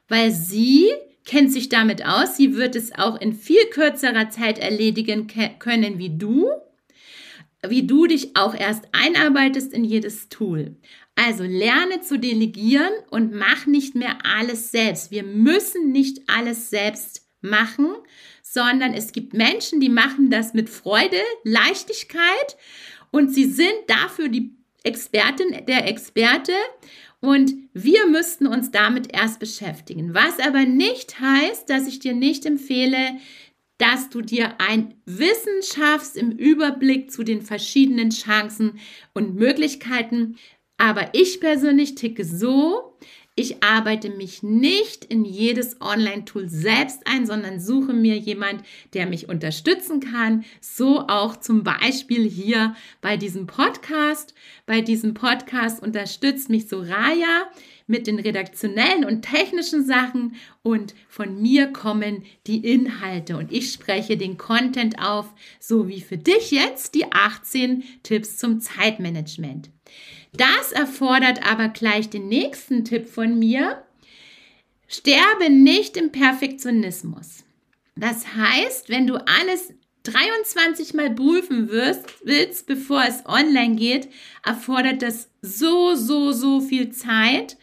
weil 0.08 0.30
sie 0.30 0.92
kennt 1.26 1.52
sich 1.52 1.68
damit 1.68 2.06
aus. 2.06 2.38
Sie 2.38 2.54
wird 2.54 2.76
es 2.76 2.94
auch 2.94 3.20
in 3.20 3.34
viel 3.34 3.66
kürzerer 3.72 4.30
Zeit 4.30 4.60
erledigen 4.60 5.26
können 5.58 5.98
wie 5.98 6.16
du 6.16 6.52
wie 7.68 7.88
du 7.88 8.08
dich 8.08 8.36
auch 8.36 8.56
erst 8.56 8.86
einarbeitest 8.92 9.74
in 9.74 9.84
jedes 9.84 10.30
Tool. 10.30 10.76
Also 11.16 11.44
lerne 11.44 12.02
zu 12.02 12.18
delegieren 12.18 12.92
und 13.10 13.34
mach 13.34 13.66
nicht 13.68 13.96
mehr 13.96 14.18
alles 14.26 14.72
selbst. 14.72 15.12
Wir 15.12 15.24
müssen 15.24 15.92
nicht 15.92 16.22
alles 16.28 16.70
selbst 16.70 17.22
machen, 17.42 17.88
sondern 18.42 18.94
es 18.94 19.12
gibt 19.12 19.34
Menschen, 19.34 19.80
die 19.80 19.90
machen 19.90 20.30
das 20.30 20.54
mit 20.54 20.70
Freude, 20.70 21.18
Leichtigkeit 21.44 22.58
und 23.12 23.34
sie 23.34 23.46
sind 23.46 23.74
dafür 23.88 24.28
die 24.28 24.56
Expertin, 24.84 25.66
der 25.68 25.88
Experte 25.88 26.54
und 27.20 27.54
wir 27.74 28.06
müssten 28.08 28.48
uns 28.48 28.72
damit 28.72 29.14
erst 29.16 29.40
beschäftigen. 29.40 30.14
Was 30.14 30.40
aber 30.40 30.66
nicht 30.66 31.22
heißt, 31.22 31.70
dass 31.70 31.88
ich 31.88 32.00
dir 32.00 32.14
nicht 32.14 32.46
empfehle, 32.46 32.98
dass 33.78 34.10
du 34.10 34.22
dir 34.22 34.60
ein 34.60 34.94
Wissen 35.06 35.62
schaffst 35.64 36.16
im 36.16 36.32
Überblick 36.32 37.12
zu 37.12 37.24
den 37.24 37.42
verschiedenen 37.42 38.12
Chancen 38.12 38.80
und 39.14 39.36
Möglichkeiten, 39.36 40.38
aber 40.78 41.10
ich 41.14 41.40
persönlich 41.40 41.96
ticke 41.96 42.26
so, 42.26 42.98
ich 43.36 43.64
arbeite 43.64 44.12
mich 44.12 44.44
nicht 44.44 45.06
in 45.06 45.26
jedes 45.26 45.82
Online-Tool 45.82 46.50
selbst 46.50 47.08
ein, 47.08 47.26
sondern 47.26 47.60
suche 47.60 47.94
mir 47.94 48.16
jemand, 48.16 48.64
der 48.94 49.08
mich 49.08 49.28
unterstützen 49.28 50.00
kann. 50.02 50.46
So 50.62 51.08
auch 51.08 51.38
zum 51.38 51.64
Beispiel 51.64 52.30
hier 52.30 52.76
bei 53.02 53.18
diesem 53.18 53.48
Podcast. 53.48 54.36
Bei 54.68 54.82
diesem 54.82 55.16
Podcast 55.16 55.82
unterstützt 55.82 56.50
mich 56.50 56.68
Soraya 56.68 57.50
mit 57.88 58.08
den 58.08 58.20
redaktionellen 58.20 59.06
und 59.06 59.24
technischen 59.24 59.86
Sachen 59.86 60.36
und 60.62 60.96
von 61.10 61.42
mir 61.42 61.68
kommen 61.68 62.24
die 62.48 62.66
Inhalte 62.66 63.38
und 63.38 63.52
ich 63.52 63.72
spreche 63.72 64.18
den 64.18 64.38
Content 64.38 65.00
auf, 65.00 65.34
so 65.60 65.88
wie 65.88 66.02
für 66.02 66.18
dich 66.18 66.52
jetzt 66.52 66.96
die 66.96 67.12
18 67.12 67.84
Tipps 68.04 68.38
zum 68.38 68.60
Zeitmanagement. 68.60 69.70
Das 70.36 70.72
erfordert 70.72 71.46
aber 71.46 71.70
gleich 71.70 72.10
den 72.10 72.28
nächsten 72.28 72.86
Tipp 72.86 73.08
von 73.08 73.38
mir. 73.38 73.84
Sterbe 74.88 75.50
nicht 75.50 75.98
im 75.98 76.12
Perfektionismus. 76.12 77.44
Das 77.96 78.36
heißt, 78.36 78.90
wenn 78.90 79.06
du 79.06 79.16
alles 79.16 79.74
23 80.04 80.94
Mal 80.94 81.16
prüfen 81.16 81.70
wirst, 81.70 82.06
willst, 82.24 82.68
bevor 82.68 83.04
es 83.08 83.26
online 83.26 83.76
geht, 83.76 84.10
erfordert 84.46 85.02
das 85.02 85.30
so, 85.42 85.96
so, 85.96 86.32
so 86.34 86.60
viel 86.60 86.92
Zeit 86.92 87.58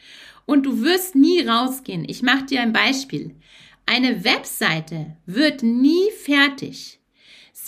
und 0.46 0.64
du 0.64 0.82
wirst 0.82 1.14
nie 1.14 1.46
rausgehen. 1.46 2.04
Ich 2.08 2.22
mache 2.22 2.46
dir 2.46 2.62
ein 2.62 2.72
Beispiel. 2.72 3.34
Eine 3.84 4.24
Webseite 4.24 5.16
wird 5.26 5.62
nie 5.62 6.10
fertig, 6.24 6.99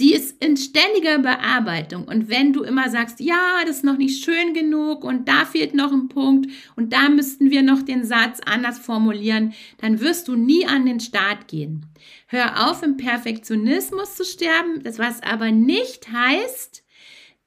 Sie 0.02 0.14
ist 0.14 0.42
in 0.42 0.56
ständiger 0.56 1.20
Bearbeitung. 1.20 2.08
Und 2.08 2.28
wenn 2.28 2.52
du 2.52 2.64
immer 2.64 2.90
sagst, 2.90 3.20
ja, 3.20 3.60
das 3.64 3.76
ist 3.76 3.84
noch 3.84 3.98
nicht 3.98 4.24
schön 4.24 4.52
genug 4.52 5.04
und 5.04 5.28
da 5.28 5.44
fehlt 5.44 5.74
noch 5.74 5.92
ein 5.92 6.08
Punkt 6.08 6.50
und 6.74 6.92
da 6.92 7.08
müssten 7.08 7.52
wir 7.52 7.62
noch 7.62 7.82
den 7.82 8.04
Satz 8.04 8.40
anders 8.44 8.80
formulieren, 8.80 9.54
dann 9.78 10.00
wirst 10.00 10.26
du 10.26 10.34
nie 10.34 10.66
an 10.66 10.86
den 10.86 10.98
Start 10.98 11.46
gehen. 11.46 11.86
Hör 12.26 12.68
auf, 12.68 12.82
im 12.82 12.96
Perfektionismus 12.96 14.16
zu 14.16 14.24
sterben, 14.24 14.82
das 14.82 14.98
was 14.98 15.22
aber 15.22 15.52
nicht 15.52 16.10
heißt, 16.10 16.82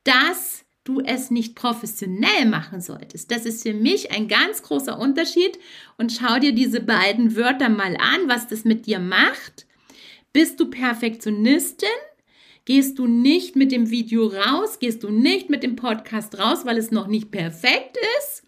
dass 0.06 0.64
du 0.86 1.02
es 1.02 1.32
nicht 1.32 1.56
professionell 1.56 2.46
machen 2.46 2.80
solltest. 2.80 3.32
Das 3.32 3.46
ist 3.46 3.64
für 3.64 3.74
mich 3.74 4.14
ein 4.14 4.30
ganz 4.30 4.64
großer 4.64 4.98
Unterschied 4.98 5.60
und 5.98 6.14
schau 6.14 6.40
dir 6.40 6.54
diese 6.54 6.80
beiden 6.80 7.36
Wörter 7.36 7.68
mal 7.68 7.98
an, 7.98 8.30
was 8.30 8.48
das 8.48 8.64
mit 8.64 8.86
dir 8.86 9.00
macht. 9.00 9.68
Bist 10.32 10.58
du 10.62 10.70
Perfektionistin? 10.70 11.90
Gehst 12.66 12.98
du 12.98 13.06
nicht 13.06 13.56
mit 13.56 13.72
dem 13.72 13.92
Video 13.92 14.28
raus, 14.28 14.80
gehst 14.80 15.04
du 15.04 15.10
nicht 15.10 15.50
mit 15.50 15.62
dem 15.62 15.76
Podcast 15.76 16.38
raus, 16.40 16.66
weil 16.66 16.78
es 16.78 16.92
noch 16.92 17.08
nicht 17.08 17.30
perfekt 17.32 17.98
ist 18.20 18.44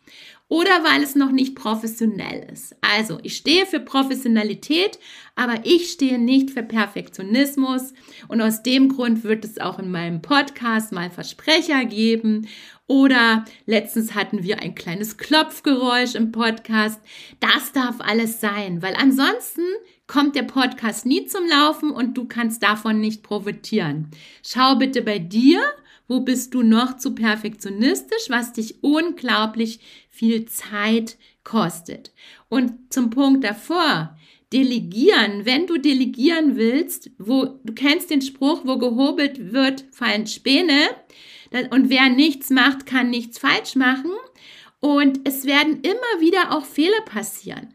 oder 0.49 0.83
weil 0.83 1.03
es 1.03 1.15
noch 1.15 1.31
nicht 1.31 1.55
professionell 1.55 2.47
ist. 2.51 2.75
Also, 2.81 3.19
ich 3.23 3.35
stehe 3.35 3.65
für 3.65 3.79
Professionalität, 3.79 4.97
aber 5.35 5.65
ich 5.65 5.91
stehe 5.91 6.17
nicht 6.19 6.51
für 6.51 6.63
Perfektionismus 6.63 7.93
und 8.27 8.41
aus 8.41 8.63
dem 8.63 8.89
Grund 8.89 9.23
wird 9.23 9.43
es 9.43 9.59
auch 9.59 9.77
in 9.77 9.91
meinem 9.91 10.21
Podcast 10.21 10.91
mal 10.91 11.11
Versprecher 11.11 11.85
geben 11.85 12.47
oder 12.87 13.43
letztens 13.65 14.15
hatten 14.15 14.43
wir 14.43 14.61
ein 14.61 14.73
kleines 14.73 15.17
Klopfgeräusch 15.17 16.15
im 16.15 16.31
Podcast. 16.31 17.01
Das 17.41 17.73
darf 17.73 17.97
alles 17.99 18.39
sein, 18.39 18.81
weil 18.81 18.95
ansonsten 18.95 19.63
kommt 20.07 20.35
der 20.35 20.43
Podcast 20.43 21.05
nie 21.05 21.25
zum 21.25 21.45
Laufen 21.47 21.91
und 21.91 22.17
du 22.17 22.25
kannst 22.25 22.63
davon 22.63 22.99
nicht 22.99 23.23
profitieren. 23.23 24.09
Schau 24.43 24.75
bitte 24.75 25.01
bei 25.01 25.19
dir, 25.19 25.61
wo 26.07 26.21
bist 26.21 26.53
du 26.53 26.63
noch 26.63 26.97
zu 26.97 27.13
perfektionistisch, 27.13 28.29
was 28.29 28.53
dich 28.53 28.81
unglaublich 28.81 29.79
viel 30.09 30.45
Zeit 30.45 31.17
kostet. 31.43 32.13
Und 32.49 32.93
zum 32.93 33.09
Punkt 33.09 33.43
davor, 33.43 34.17
Delegieren, 34.53 35.45
wenn 35.45 35.67
du 35.67 35.77
delegieren 35.77 36.55
willst, 36.55 37.11
wo 37.17 37.59
du 37.65 37.73
kennst 37.73 38.09
den 38.09 38.21
Spruch, 38.21 38.61
wo 38.63 38.77
gehobelt 38.77 39.51
wird, 39.51 39.83
fallen 39.91 40.25
Späne. 40.25 40.87
Und 41.71 41.89
wer 41.89 42.09
nichts 42.09 42.49
macht, 42.49 42.85
kann 42.85 43.09
nichts 43.09 43.39
falsch 43.39 43.75
machen. 43.75 44.11
Und 44.79 45.19
es 45.25 45.43
werden 45.45 45.81
immer 45.81 46.21
wieder 46.21 46.55
auch 46.55 46.63
Fehler 46.63 47.01
passieren. 47.05 47.73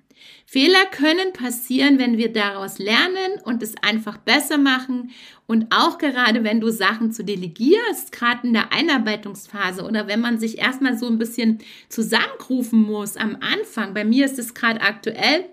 Fehler 0.53 0.85
können 0.85 1.33
passieren, 1.33 1.99
wenn 1.99 2.19
wir 2.19 2.31
daraus 2.31 2.79
lernen 2.79 3.41
und 3.43 3.63
es 3.63 3.75
einfach 3.81 4.19
besser 4.19 4.59
machen. 4.59 5.11
Und 5.47 5.75
auch 5.75 5.97
gerade 5.97 6.45
wenn 6.45 6.61
du 6.61 6.71
Sachen 6.71 7.11
zu 7.11 7.25
delegierst, 7.25 8.13
gerade 8.13 8.47
in 8.47 8.53
der 8.53 8.71
Einarbeitungsphase 8.71 9.83
oder 9.83 10.09
wenn 10.09 10.21
man 10.21 10.39
sich 10.39 10.59
erstmal 10.59 10.99
so 10.99 11.07
ein 11.07 11.17
bisschen 11.17 11.61
zusammenrufen 11.89 12.83
muss 12.83 13.17
am 13.17 13.39
Anfang. 13.41 13.95
Bei 13.95 14.05
mir 14.05 14.27
ist 14.27 14.39
es 14.39 14.53
gerade 14.53 14.83
aktuell, 14.83 15.47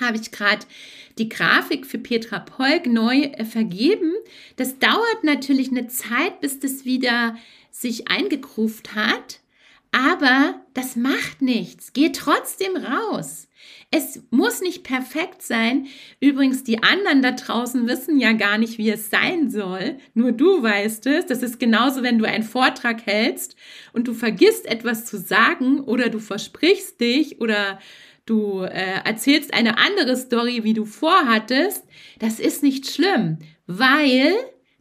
habe 0.00 0.16
ich 0.16 0.30
gerade 0.30 0.64
die 1.18 1.28
Grafik 1.28 1.84
für 1.84 1.98
Petra 1.98 2.38
Polk 2.38 2.86
neu 2.86 3.16
äh, 3.18 3.44
vergeben. 3.44 4.14
Das 4.56 4.78
dauert 4.78 5.22
natürlich 5.22 5.70
eine 5.70 5.88
Zeit, 5.88 6.40
bis 6.40 6.60
das 6.60 6.86
wieder 6.86 7.36
sich 7.70 8.08
eingegruft 8.08 8.94
hat. 8.94 9.40
Aber 9.92 10.60
das 10.72 10.94
macht 10.94 11.42
nichts. 11.42 11.92
Geh 11.92 12.10
trotzdem 12.12 12.76
raus. 12.76 13.48
Es 13.90 14.22
muss 14.30 14.60
nicht 14.60 14.84
perfekt 14.84 15.42
sein. 15.42 15.88
Übrigens, 16.20 16.62
die 16.62 16.82
anderen 16.82 17.22
da 17.22 17.32
draußen 17.32 17.88
wissen 17.88 18.20
ja 18.20 18.32
gar 18.32 18.56
nicht, 18.56 18.78
wie 18.78 18.90
es 18.90 19.10
sein 19.10 19.50
soll. 19.50 19.96
Nur 20.14 20.30
du 20.30 20.62
weißt 20.62 21.06
es. 21.06 21.26
Das 21.26 21.42
ist 21.42 21.58
genauso, 21.58 22.02
wenn 22.04 22.18
du 22.18 22.24
einen 22.24 22.44
Vortrag 22.44 23.04
hältst 23.04 23.56
und 23.92 24.06
du 24.06 24.14
vergisst 24.14 24.66
etwas 24.66 25.06
zu 25.06 25.18
sagen 25.18 25.80
oder 25.80 26.08
du 26.08 26.20
versprichst 26.20 27.00
dich 27.00 27.40
oder 27.40 27.80
du 28.26 28.62
äh, 28.62 29.02
erzählst 29.04 29.52
eine 29.52 29.76
andere 29.78 30.16
Story, 30.16 30.62
wie 30.62 30.74
du 30.74 30.84
vorhattest. 30.84 31.84
Das 32.20 32.38
ist 32.38 32.62
nicht 32.62 32.88
schlimm, 32.88 33.38
weil 33.66 34.34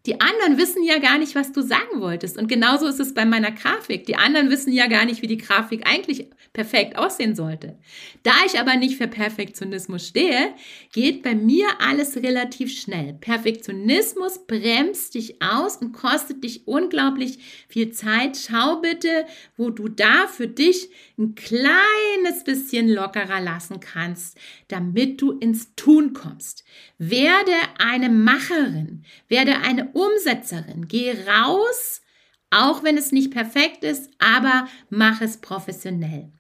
die 0.06 0.22
anderen 0.22 0.58
wissen 0.58 0.84
ja 0.84 0.98
gar 1.00 1.18
nicht, 1.18 1.36
was 1.36 1.52
du 1.52 1.62
sagen 1.62 2.00
wolltest. 2.00 2.38
Und 2.38 2.48
genauso 2.48 2.88
ist 2.88 3.00
es 3.00 3.14
bei 3.14 3.26
meiner 3.26 3.52
Grafik. 3.52 4.06
Die 4.06 4.16
anderen 4.16 4.50
wissen 4.50 4.72
ja 4.72 4.88
gar 4.88 5.06
nicht, 5.06 5.22
wie 5.22 5.28
die 5.28 5.38
Grafik 5.38 5.86
eigentlich 5.86 6.28
perfekt 6.54 6.98
aussehen 6.98 7.36
sollte. 7.36 7.78
Da 8.24 8.32
ich 8.46 8.60
aber 8.60 8.76
nicht 8.76 8.98
für 8.98 9.08
Perfektionismus 9.08 10.08
stehe, 10.08 10.54
geht 10.94 11.22
bei 11.22 11.36
mir 11.36 11.68
alles 11.80 12.18
relativ 12.18 12.72
schnell. 12.72 13.14
Perfektionismus 13.14 14.46
bremst 14.48 15.16
dich 15.16 15.42
aus 15.42 15.78
und 15.78 15.92
kostet 15.92 16.44
dich 16.44 16.68
unglaublich 16.68 17.40
viel 17.68 17.92
Zeit. 17.92 18.38
Schau 18.38 18.78
bitte, 18.82 19.26
wo 19.58 19.70
du 19.70 19.90
da 19.90 20.28
für 20.28 20.48
dich 20.48 20.90
ein 21.20 21.36
kleines 21.36 22.44
bisschen 22.46 22.90
lockerer 22.90 23.42
lassen 23.42 23.80
kannst, 23.80 24.38
damit 24.70 25.22
du 25.22 25.34
ins 25.34 25.76
Tun 25.76 26.14
kommst. 26.14 26.64
Werde 26.98 27.52
eine 27.78 28.10
Macherin, 28.10 29.04
werde 29.28 29.60
eine 29.60 29.90
Umsetzerin. 29.92 30.88
Geh 30.88 31.12
raus, 31.28 32.02
auch 32.50 32.84
wenn 32.84 32.98
es 32.98 33.12
nicht 33.12 33.32
perfekt 33.32 33.84
ist, 33.84 34.10
aber 34.18 34.68
mach 34.90 35.22
es 35.22 35.38
professionell. 35.38 36.32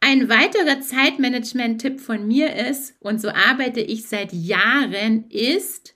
Ein 0.00 0.28
weiterer 0.28 0.80
Zeitmanagement-Tipp 0.80 2.00
von 2.00 2.26
mir 2.26 2.54
ist, 2.54 2.94
und 3.00 3.20
so 3.20 3.30
arbeite 3.30 3.80
ich 3.80 4.06
seit 4.06 4.32
Jahren, 4.32 5.30
ist 5.30 5.94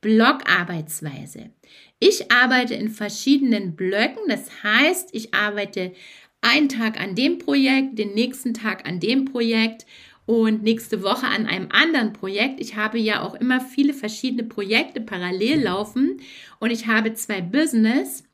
Blockarbeitsweise. 0.00 1.50
Ich 1.98 2.30
arbeite 2.30 2.74
in 2.74 2.90
verschiedenen 2.90 3.74
Blöcken, 3.76 4.22
das 4.28 4.62
heißt, 4.62 5.10
ich 5.12 5.34
arbeite 5.34 5.92
einen 6.40 6.68
Tag 6.68 7.00
an 7.00 7.14
dem 7.14 7.38
Projekt, 7.38 7.98
den 7.98 8.14
nächsten 8.14 8.54
Tag 8.54 8.88
an 8.88 9.00
dem 9.00 9.24
Projekt 9.24 9.86
und 10.26 10.62
nächste 10.62 11.02
Woche 11.02 11.26
an 11.26 11.46
einem 11.46 11.68
anderen 11.70 12.12
Projekt. 12.12 12.60
Ich 12.60 12.76
habe 12.76 12.98
ja 12.98 13.22
auch 13.22 13.34
immer 13.34 13.60
viele 13.60 13.92
verschiedene 13.92 14.44
Projekte 14.44 15.00
parallel 15.00 15.62
laufen 15.62 16.20
und 16.60 16.70
ich 16.70 16.86
habe 16.86 17.14
zwei 17.14 17.40
Business 17.40 18.24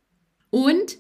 und 0.50 0.98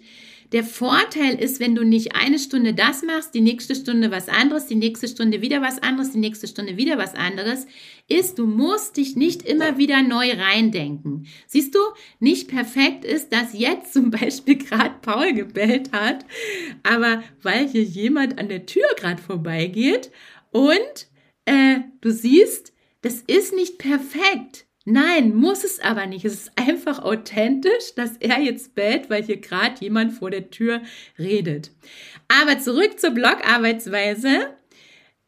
der 0.52 0.64
Vorteil 0.64 1.34
ist, 1.40 1.60
wenn 1.60 1.74
du 1.74 1.84
nicht 1.84 2.14
eine 2.14 2.38
Stunde 2.38 2.74
das 2.74 3.02
machst, 3.02 3.34
die 3.34 3.40
nächste 3.40 3.74
Stunde 3.74 4.10
was 4.10 4.28
anderes, 4.28 4.66
die 4.66 4.74
nächste 4.74 5.08
Stunde 5.08 5.40
wieder 5.40 5.60
was 5.60 5.82
anderes, 5.82 6.12
die 6.12 6.18
nächste 6.18 6.46
Stunde 6.46 6.76
wieder 6.76 6.98
was 6.98 7.14
anderes, 7.14 7.66
ist, 8.08 8.38
du 8.38 8.46
musst 8.46 8.96
dich 8.96 9.16
nicht 9.16 9.42
immer 9.42 9.78
wieder 9.78 10.02
neu 10.02 10.30
reindenken. 10.32 11.26
Siehst 11.46 11.74
du, 11.74 11.80
nicht 12.20 12.48
perfekt 12.48 13.04
ist, 13.04 13.32
dass 13.32 13.58
jetzt 13.58 13.92
zum 13.92 14.10
Beispiel 14.10 14.58
gerade 14.58 14.94
Paul 15.02 15.32
gebellt 15.32 15.92
hat, 15.92 16.24
aber 16.82 17.22
weil 17.42 17.68
hier 17.68 17.82
jemand 17.82 18.38
an 18.38 18.48
der 18.48 18.66
Tür 18.66 18.86
gerade 18.96 19.20
vorbeigeht 19.20 20.10
und 20.52 21.08
äh, 21.44 21.80
du 22.00 22.10
siehst, 22.12 22.72
das 23.02 23.22
ist 23.26 23.54
nicht 23.54 23.78
perfekt. 23.78 24.65
Nein, 24.88 25.34
muss 25.34 25.64
es 25.64 25.80
aber 25.80 26.06
nicht. 26.06 26.24
Es 26.24 26.34
ist 26.34 26.52
einfach 26.54 27.00
authentisch, 27.00 27.94
dass 27.96 28.16
er 28.18 28.38
jetzt 28.38 28.76
bellt, 28.76 29.10
weil 29.10 29.24
hier 29.24 29.38
gerade 29.38 29.74
jemand 29.80 30.12
vor 30.12 30.30
der 30.30 30.48
Tür 30.50 30.80
redet. 31.18 31.72
Aber 32.28 32.60
zurück 32.60 33.00
zur 33.00 33.10
Blogarbeitsweise. 33.10 34.54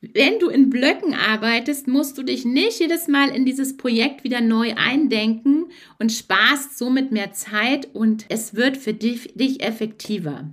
Wenn 0.01 0.39
du 0.39 0.49
in 0.49 0.71
Blöcken 0.71 1.13
arbeitest, 1.13 1.89
musst 1.89 2.17
du 2.17 2.23
dich 2.23 2.45
nicht 2.45 2.79
jedes 2.79 3.09
Mal 3.09 3.31
in 3.31 3.45
dieses 3.45 3.77
Projekt 3.77 4.23
wieder 4.23 4.41
neu 4.41 4.75
eindenken 4.77 5.73
und 5.99 6.13
sparst 6.13 6.79
somit 6.79 7.11
mehr 7.11 7.33
Zeit 7.33 7.89
und 7.95 8.27
es 8.29 8.55
wird 8.55 8.77
für 8.77 8.95
dich, 8.95 9.35
dich 9.35 9.61
effektiver. 9.61 10.49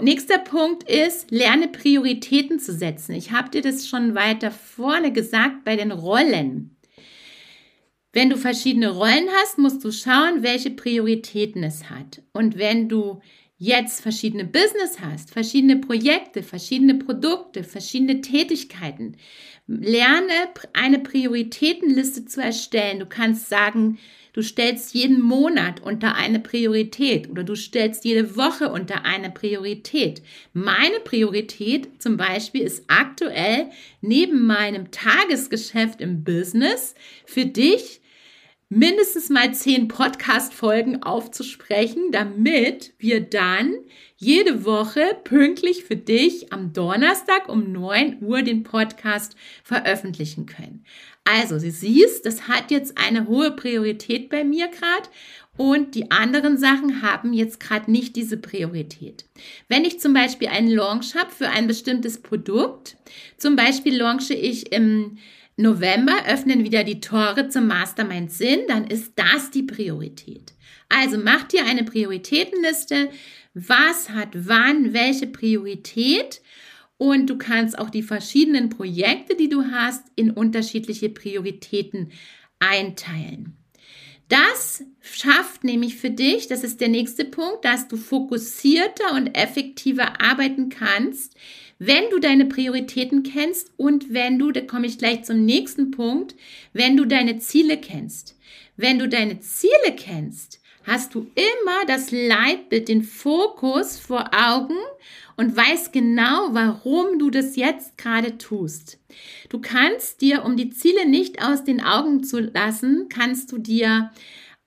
Nächster 0.00 0.38
Punkt 0.38 0.88
ist, 0.90 1.30
lerne 1.30 1.68
Prioritäten 1.68 2.58
zu 2.58 2.72
setzen. 2.72 3.14
Ich 3.14 3.30
habe 3.30 3.50
dir 3.50 3.60
das 3.60 3.86
schon 3.86 4.14
weiter 4.14 4.50
vorne 4.50 5.12
gesagt 5.12 5.64
bei 5.64 5.76
den 5.76 5.92
Rollen. 5.92 6.75
Wenn 8.16 8.30
du 8.30 8.38
verschiedene 8.38 8.88
Rollen 8.88 9.28
hast, 9.42 9.58
musst 9.58 9.84
du 9.84 9.92
schauen, 9.92 10.42
welche 10.42 10.70
Prioritäten 10.70 11.62
es 11.62 11.90
hat. 11.90 12.22
Und 12.32 12.56
wenn 12.56 12.88
du 12.88 13.20
jetzt 13.58 14.00
verschiedene 14.00 14.46
Business 14.46 15.00
hast, 15.02 15.32
verschiedene 15.32 15.76
Projekte, 15.76 16.42
verschiedene 16.42 16.94
Produkte, 16.94 17.62
verschiedene 17.62 18.22
Tätigkeiten, 18.22 19.18
lerne 19.66 20.32
eine 20.72 20.98
Prioritätenliste 21.00 22.24
zu 22.24 22.40
erstellen. 22.40 23.00
Du 23.00 23.04
kannst 23.04 23.50
sagen, 23.50 23.98
du 24.32 24.40
stellst 24.40 24.94
jeden 24.94 25.20
Monat 25.20 25.82
unter 25.82 26.14
eine 26.14 26.40
Priorität 26.40 27.28
oder 27.28 27.44
du 27.44 27.54
stellst 27.54 28.06
jede 28.06 28.34
Woche 28.34 28.70
unter 28.70 29.04
eine 29.04 29.28
Priorität. 29.28 30.22
Meine 30.54 31.00
Priorität 31.00 32.02
zum 32.02 32.16
Beispiel 32.16 32.62
ist 32.62 32.84
aktuell 32.88 33.66
neben 34.00 34.46
meinem 34.46 34.90
Tagesgeschäft 34.90 36.00
im 36.00 36.24
Business 36.24 36.94
für 37.26 37.44
dich 37.44 38.00
mindestens 38.68 39.30
mal 39.30 39.54
zehn 39.54 39.86
Podcast-Folgen 39.86 41.02
aufzusprechen, 41.02 42.10
damit 42.10 42.94
wir 42.98 43.20
dann 43.20 43.74
jede 44.16 44.64
Woche 44.64 45.02
pünktlich 45.22 45.84
für 45.84 45.96
dich 45.96 46.52
am 46.52 46.72
Donnerstag 46.72 47.48
um 47.48 47.70
9 47.70 48.18
Uhr 48.22 48.42
den 48.42 48.64
Podcast 48.64 49.36
veröffentlichen 49.62 50.46
können. 50.46 50.84
Also, 51.24 51.58
sie 51.58 51.70
siehst, 51.70 52.26
das 52.26 52.48
hat 52.48 52.70
jetzt 52.70 52.98
eine 52.98 53.28
hohe 53.28 53.52
Priorität 53.52 54.28
bei 54.28 54.42
mir 54.42 54.68
gerade 54.68 55.08
und 55.56 55.94
die 55.94 56.10
anderen 56.10 56.58
Sachen 56.58 57.02
haben 57.02 57.32
jetzt 57.32 57.60
gerade 57.60 57.90
nicht 57.90 58.16
diese 58.16 58.36
Priorität. 58.36 59.24
Wenn 59.68 59.84
ich 59.84 60.00
zum 60.00 60.12
Beispiel 60.12 60.48
einen 60.48 60.70
Launch 60.70 61.14
habe 61.14 61.30
für 61.30 61.48
ein 61.48 61.66
bestimmtes 61.66 62.20
Produkt, 62.20 62.96
zum 63.38 63.56
Beispiel 63.56 63.96
launche 63.96 64.34
ich 64.34 64.72
im 64.72 65.18
November 65.56 66.14
öffnen 66.28 66.64
wieder 66.64 66.84
die 66.84 67.00
Tore 67.00 67.48
zum 67.48 67.66
Mastermind 67.66 68.30
Sinn, 68.30 68.60
dann 68.68 68.86
ist 68.86 69.12
das 69.16 69.50
die 69.50 69.62
Priorität. 69.62 70.52
Also 70.88 71.18
mach 71.18 71.44
dir 71.44 71.64
eine 71.64 71.84
Prioritätenliste. 71.84 73.08
Was 73.54 74.10
hat 74.10 74.28
wann 74.32 74.92
welche 74.92 75.26
Priorität? 75.26 76.42
Und 76.98 77.28
du 77.28 77.38
kannst 77.38 77.78
auch 77.78 77.90
die 77.90 78.02
verschiedenen 78.02 78.68
Projekte, 78.70 79.36
die 79.36 79.48
du 79.48 79.64
hast, 79.64 80.04
in 80.14 80.30
unterschiedliche 80.30 81.08
Prioritäten 81.08 82.12
einteilen. 82.58 83.56
Das 84.28 84.82
schafft 85.02 85.62
nämlich 85.62 85.96
für 85.96 86.10
dich, 86.10 86.48
das 86.48 86.64
ist 86.64 86.80
der 86.80 86.88
nächste 86.88 87.24
Punkt, 87.24 87.64
dass 87.64 87.86
du 87.86 87.96
fokussierter 87.96 89.14
und 89.14 89.28
effektiver 89.36 90.20
arbeiten 90.20 90.68
kannst, 90.68 91.36
wenn 91.78 92.10
du 92.10 92.18
deine 92.18 92.46
Prioritäten 92.46 93.22
kennst 93.22 93.70
und 93.76 94.12
wenn 94.12 94.38
du, 94.38 94.50
da 94.50 94.62
komme 94.62 94.86
ich 94.86 94.98
gleich 94.98 95.24
zum 95.24 95.44
nächsten 95.44 95.90
Punkt, 95.90 96.34
wenn 96.72 96.96
du 96.96 97.04
deine 97.04 97.38
Ziele 97.38 97.76
kennst. 97.76 98.36
Wenn 98.76 98.98
du 98.98 99.08
deine 99.08 99.40
Ziele 99.40 99.94
kennst, 99.96 100.60
hast 100.84 101.14
du 101.14 101.30
immer 101.34 101.84
das 101.86 102.10
Leitbild, 102.10 102.88
den 102.88 103.02
Fokus 103.02 103.98
vor 103.98 104.30
Augen 104.32 104.76
und 105.36 105.56
weißt 105.56 105.92
genau, 105.92 106.48
warum 106.52 107.18
du 107.18 107.30
das 107.30 107.56
jetzt 107.56 107.98
gerade 107.98 108.38
tust. 108.38 108.98
Du 109.48 109.60
kannst 109.60 110.20
dir, 110.20 110.44
um 110.44 110.56
die 110.56 110.70
Ziele 110.70 111.06
nicht 111.06 111.42
aus 111.42 111.64
den 111.64 111.82
Augen 111.82 112.24
zu 112.24 112.40
lassen, 112.40 113.08
kannst 113.08 113.52
du 113.52 113.58
dir 113.58 114.10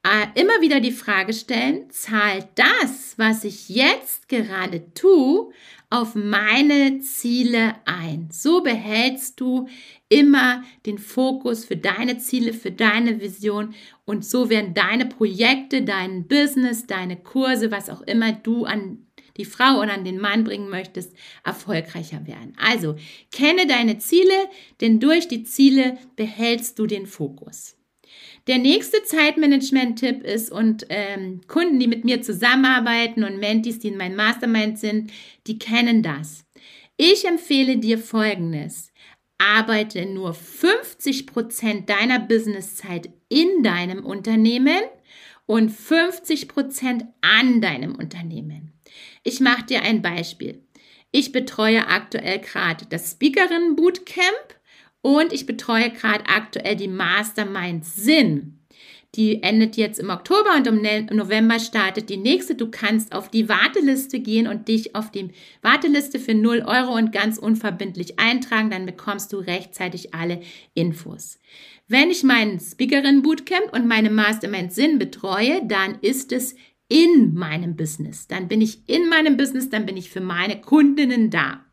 äh, 0.03 0.39
immer 0.39 0.61
wieder 0.61 0.79
die 0.79 0.91
Frage 0.91 1.33
stellen, 1.33 1.89
zahlt 1.89 2.47
das, 2.55 3.15
was 3.17 3.43
ich 3.43 3.67
jetzt 3.67 4.29
gerade 4.29 4.93
tue, 4.93 5.51
auf 5.89 6.13
meine 6.13 6.99
Ziele 6.99 7.75
ein. 7.85 8.29
So 8.31 8.61
behältst 8.61 9.39
du 9.39 9.67
immer 10.07 10.63
den 10.85 10.99
Fokus 10.99 11.65
für 11.65 11.77
deine 11.77 12.19
Ziele, 12.19 12.53
für 12.53 12.71
deine 12.71 13.19
Vision 13.19 13.73
und 14.05 14.23
so 14.23 14.49
werden 14.49 14.73
deine 14.73 15.07
Projekte, 15.07 15.81
dein 15.81 16.27
Business, 16.27 16.85
deine 16.85 17.17
Kurse, 17.17 17.71
was 17.71 17.89
auch 17.89 18.01
immer 18.01 18.31
du 18.31 18.65
an 18.65 19.05
die 19.39 19.45
Frau 19.45 19.79
oder 19.79 19.93
an 19.93 20.03
den 20.03 20.19
Mann 20.19 20.43
bringen 20.43 20.69
möchtest, 20.69 21.13
erfolgreicher 21.43 22.27
werden. 22.27 22.53
Also 22.57 22.95
kenne 23.31 23.65
deine 23.65 23.97
Ziele, 23.97 24.35
denn 24.81 24.99
durch 24.99 25.27
die 25.27 25.43
Ziele 25.43 25.97
behältst 26.15 26.77
du 26.77 26.85
den 26.85 27.07
Fokus. 27.07 27.75
Der 28.47 28.57
nächste 28.57 29.03
Zeitmanagement-Tipp 29.03 30.23
ist, 30.23 30.51
und 30.51 30.85
ähm, 30.89 31.41
Kunden, 31.47 31.79
die 31.79 31.87
mit 31.87 32.03
mir 32.03 32.21
zusammenarbeiten 32.21 33.23
und 33.23 33.39
Mentis, 33.39 33.79
die 33.79 33.89
in 33.89 33.97
meinem 33.97 34.15
Mastermind 34.15 34.79
sind, 34.79 35.11
die 35.47 35.59
kennen 35.59 36.03
das. 36.03 36.45
Ich 36.97 37.25
empfehle 37.25 37.77
dir 37.77 37.97
Folgendes. 37.97 38.91
Arbeite 39.37 40.05
nur 40.05 40.33
50 40.33 41.27
Prozent 41.27 41.89
deiner 41.89 42.19
Businesszeit 42.19 43.09
in 43.29 43.63
deinem 43.63 44.05
Unternehmen 44.05 44.81
und 45.45 45.71
50% 45.71 47.07
an 47.21 47.61
deinem 47.61 47.95
Unternehmen. 47.95 48.73
Ich 49.29 49.39
mache 49.41 49.63
dir 49.63 49.83
ein 49.83 50.01
Beispiel. 50.01 50.63
Ich 51.11 51.31
betreue 51.31 51.85
aktuell 51.87 52.39
gerade 52.39 52.87
das 52.89 53.11
Speakerinnen 53.11 53.75
Bootcamp 53.75 54.55
und 55.01 55.31
ich 55.31 55.45
betreue 55.45 55.91
gerade 55.91 56.25
aktuell 56.25 56.75
die 56.75 56.87
Mastermind 56.87 57.85
Sinn. 57.85 58.59
Die 59.13 59.43
endet 59.43 59.77
jetzt 59.77 59.99
im 59.99 60.09
Oktober 60.09 60.55
und 60.55 60.65
im 60.65 60.81
November 61.15 61.59
startet 61.59 62.09
die 62.09 62.17
nächste. 62.17 62.55
Du 62.55 62.71
kannst 62.71 63.13
auf 63.13 63.29
die 63.29 63.47
Warteliste 63.47 64.19
gehen 64.19 64.47
und 64.47 64.67
dich 64.67 64.95
auf 64.95 65.11
die 65.11 65.29
Warteliste 65.61 66.19
für 66.19 66.33
0 66.33 66.63
Euro 66.65 66.95
und 66.95 67.11
ganz 67.11 67.37
unverbindlich 67.37 68.17
eintragen. 68.17 68.71
Dann 68.71 68.87
bekommst 68.87 69.31
du 69.31 69.37
rechtzeitig 69.37 70.15
alle 70.15 70.41
Infos. 70.73 71.37
Wenn 71.87 72.09
ich 72.09 72.23
meinen 72.23 72.59
Speakerin 72.59 73.21
Bootcamp 73.21 73.73
und 73.73 73.87
meine 73.87 74.09
Mastermind 74.09 74.73
Sinn 74.73 74.97
betreue, 74.97 75.61
dann 75.65 75.99
ist 76.01 76.31
es 76.31 76.55
in 76.89 77.33
meinem 77.33 77.75
Business. 77.75 78.27
Dann 78.27 78.47
bin 78.47 78.59
ich 78.59 78.81
in 78.87 79.07
meinem 79.07 79.37
Business, 79.37 79.69
dann 79.69 79.85
bin 79.85 79.95
ich 79.95 80.09
für 80.09 80.21
meine 80.21 80.59
Kundinnen 80.59 81.29
da. 81.29 81.63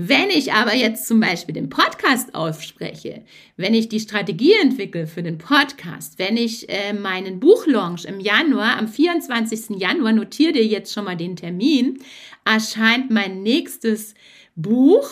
Wenn 0.00 0.30
ich 0.30 0.52
aber 0.52 0.76
jetzt 0.76 1.08
zum 1.08 1.18
Beispiel 1.18 1.54
den 1.54 1.70
Podcast 1.70 2.32
aufspreche, 2.36 3.24
wenn 3.56 3.74
ich 3.74 3.88
die 3.88 3.98
Strategie 3.98 4.52
entwickle 4.62 5.08
für 5.08 5.24
den 5.24 5.38
Podcast, 5.38 6.20
wenn 6.20 6.36
ich 6.36 6.68
äh, 6.68 6.92
meinen 6.92 7.40
Buchlaunch 7.40 8.04
im 8.04 8.20
Januar, 8.20 8.76
am 8.78 8.86
24. 8.86 9.80
Januar, 9.80 10.12
notiere 10.12 10.52
dir 10.52 10.64
jetzt 10.64 10.92
schon 10.94 11.04
mal 11.04 11.16
den 11.16 11.34
Termin, 11.34 11.98
erscheint 12.44 13.10
mein 13.10 13.42
nächstes 13.42 14.14
Buch 14.54 15.08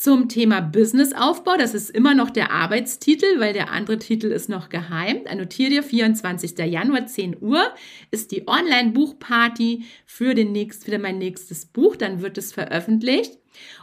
zum 0.00 0.30
Thema 0.30 0.62
Businessaufbau. 0.62 1.58
Das 1.58 1.74
ist 1.74 1.90
immer 1.90 2.14
noch 2.14 2.30
der 2.30 2.50
Arbeitstitel, 2.50 3.38
weil 3.38 3.52
der 3.52 3.70
andere 3.70 3.98
Titel 3.98 4.28
ist 4.28 4.48
noch 4.48 4.70
geheim. 4.70 5.24
Notiere 5.36 5.70
dir, 5.70 5.82
24. 5.82 6.56
Januar, 6.58 7.06
10 7.06 7.36
Uhr 7.42 7.62
ist 8.10 8.32
die 8.32 8.48
Online-Buchparty 8.48 9.84
für, 10.06 10.34
für 10.34 10.98
mein 10.98 11.18
nächstes 11.18 11.66
Buch. 11.66 11.96
Dann 11.96 12.22
wird 12.22 12.38
es 12.38 12.50
veröffentlicht. 12.52 13.39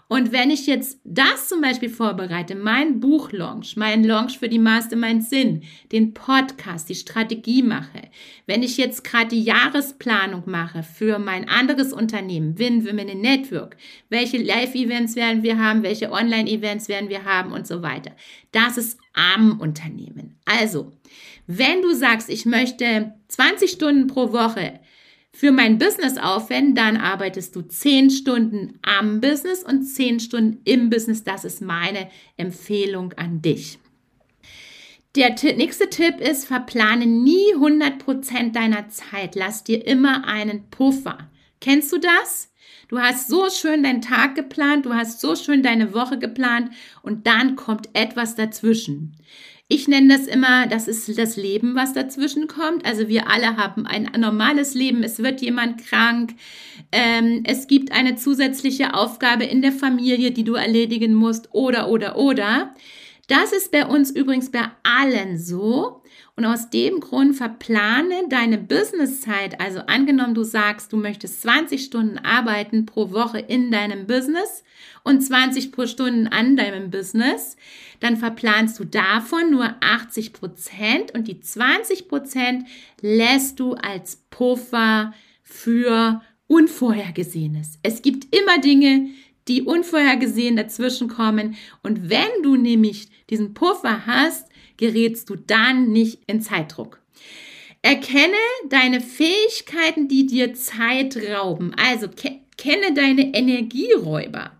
Und 0.09 0.31
wenn 0.31 0.51
ich 0.51 0.67
jetzt 0.67 0.99
das 1.03 1.49
zum 1.49 1.59
Beispiel 1.59 1.89
vorbereite, 1.89 2.55
mein 2.55 3.01
Buchlaunch, 3.01 3.75
mein 3.75 4.05
Launch 4.05 4.39
für 4.39 4.47
die 4.47 4.59
Mastermind 4.59 5.23
Sinn, 5.23 5.63
den 5.91 6.13
Podcast, 6.13 6.87
die 6.87 6.95
Strategie 6.95 7.61
mache, 7.61 8.03
wenn 8.45 8.63
ich 8.63 8.77
jetzt 8.77 9.03
gerade 9.03 9.27
die 9.27 9.43
Jahresplanung 9.43 10.43
mache 10.45 10.83
für 10.83 11.19
mein 11.19 11.49
anderes 11.49 11.91
Unternehmen, 11.91 12.57
Win 12.57 12.87
Women 12.87 13.09
in 13.09 13.21
Network, 13.21 13.75
welche 14.09 14.37
Live-Events 14.37 15.17
werden 15.17 15.43
wir 15.43 15.59
haben, 15.59 15.83
welche 15.83 16.11
Online-Events 16.11 16.87
werden 16.87 17.09
wir 17.09 17.25
haben 17.25 17.51
und 17.51 17.67
so 17.67 17.81
weiter. 17.81 18.11
Das 18.53 18.77
ist 18.77 18.97
am 19.13 19.59
Unternehmen. 19.59 20.39
Also, 20.45 20.93
wenn 21.47 21.81
du 21.81 21.93
sagst, 21.93 22.29
ich 22.29 22.45
möchte 22.45 23.13
20 23.27 23.71
Stunden 23.71 24.07
pro 24.07 24.31
Woche 24.31 24.79
für 25.37 25.51
mein 25.51 25.77
Business 25.77 26.17
aufwenden, 26.17 26.73
dann 26.73 26.97
arbeitest 26.97 27.55
du 27.55 27.61
zehn 27.61 28.09
Stunden 28.09 28.79
am 28.81 29.21
Business 29.21 29.63
und 29.63 29.83
zehn 29.83 30.19
Stunden 30.19 30.61
im 30.63 30.89
Business. 30.89 31.23
Das 31.23 31.45
ist 31.45 31.61
meine 31.61 32.09
Empfehlung 32.37 33.13
an 33.13 33.43
dich. 33.43 33.77
Der 35.15 35.35
nächste 35.55 35.91
Tipp 35.91 36.19
ist, 36.19 36.45
verplane 36.47 37.05
nie 37.05 37.53
100% 37.53 38.51
deiner 38.51 38.89
Zeit. 38.89 39.35
Lass 39.35 39.63
dir 39.63 39.85
immer 39.85 40.27
einen 40.27 40.71
Puffer. 40.71 41.29
Kennst 41.61 41.91
du 41.91 41.99
das? 41.99 42.51
Du 42.87 42.99
hast 42.99 43.27
so 43.27 43.49
schön 43.51 43.83
deinen 43.83 44.01
Tag 44.01 44.33
geplant, 44.33 44.87
du 44.87 44.95
hast 44.95 45.21
so 45.21 45.35
schön 45.35 45.61
deine 45.61 45.93
Woche 45.93 46.17
geplant 46.17 46.71
und 47.03 47.27
dann 47.27 47.55
kommt 47.55 47.89
etwas 47.93 48.33
dazwischen. 48.33 49.15
Ich 49.69 49.89
nenne 49.89 50.17
das 50.17 50.27
immer, 50.27 50.65
das 50.67 50.87
ist 50.87 51.17
das 51.17 51.35
Leben, 51.35 51.75
was 51.75 51.91
dazwischen 51.91 52.47
kommt. 52.47 52.85
Also 52.85 53.09
wir 53.09 53.29
alle 53.29 53.57
haben 53.57 53.85
ein 53.85 54.09
normales 54.17 54.73
Leben. 54.73 55.03
Es 55.03 55.19
wird 55.19 55.41
jemand 55.41 55.85
krank. 55.85 56.35
Ähm, 56.93 57.43
es 57.43 57.67
gibt 57.67 57.91
eine 57.91 58.15
zusätzliche 58.15 58.93
Aufgabe 58.93 59.43
in 59.43 59.61
der 59.61 59.73
Familie, 59.73 60.31
die 60.31 60.45
du 60.45 60.53
erledigen 60.53 61.13
musst 61.13 61.49
oder, 61.53 61.89
oder, 61.89 62.17
oder. 62.17 62.73
Das 63.27 63.51
ist 63.51 63.71
bei 63.71 63.85
uns 63.85 64.09
übrigens 64.09 64.51
bei 64.51 64.63
allen 64.83 65.37
so. 65.37 66.01
Und 66.37 66.45
aus 66.45 66.69
dem 66.69 66.99
Grund 66.99 67.35
verplane 67.35 68.29
deine 68.29 68.59
Businesszeit. 68.59 69.59
Also 69.59 69.79
angenommen, 69.79 70.35
du 70.35 70.43
sagst, 70.43 70.93
du 70.93 70.97
möchtest 70.97 71.41
20 71.41 71.83
Stunden 71.83 72.19
arbeiten 72.19 72.85
pro 72.85 73.09
Woche 73.11 73.39
in 73.39 73.71
deinem 73.71 74.05
Business 74.05 74.63
und 75.03 75.21
20 75.21 75.71
pro 75.71 75.87
Stunden 75.87 76.27
an 76.27 76.55
deinem 76.55 76.91
Business, 76.91 77.57
dann 78.01 78.17
verplanst 78.17 78.77
du 78.77 78.83
davon 78.83 79.49
nur 79.49 79.77
80 79.81 80.31
Prozent 80.31 81.11
und 81.15 81.27
die 81.27 81.39
20 81.39 82.07
Prozent 82.07 82.67
lässt 83.01 83.59
du 83.59 83.73
als 83.73 84.17
Puffer 84.29 85.15
für 85.41 86.21
Unvorhergesehenes. 86.45 87.79
Es 87.81 88.03
gibt 88.03 88.35
immer 88.35 88.59
Dinge, 88.59 89.09
die 89.47 89.63
unvorhergesehen 89.63 90.55
dazwischenkommen. 90.55 91.55
Und 91.81 92.11
wenn 92.11 92.43
du 92.43 92.55
nämlich 92.55 93.09
diesen 93.29 93.55
Puffer 93.55 94.05
hast, 94.05 94.46
gerätst 94.77 95.29
du 95.29 95.35
dann 95.35 95.91
nicht 95.91 96.19
in 96.27 96.41
Zeitdruck. 96.41 97.01
Erkenne 97.81 98.37
deine 98.69 99.01
Fähigkeiten, 99.01 100.07
die 100.07 100.25
dir 100.25 100.53
Zeit 100.53 101.17
rauben. 101.17 101.73
Also 101.75 102.07
ke 102.07 102.39
kenne 102.57 102.93
deine 102.95 103.35
Energieräuber. 103.35 104.51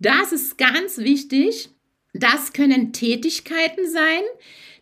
Das 0.00 0.32
ist 0.32 0.58
ganz 0.58 0.98
wichtig. 0.98 1.68
Das 2.12 2.52
können 2.52 2.92
Tätigkeiten 2.92 3.88
sein, 3.88 4.22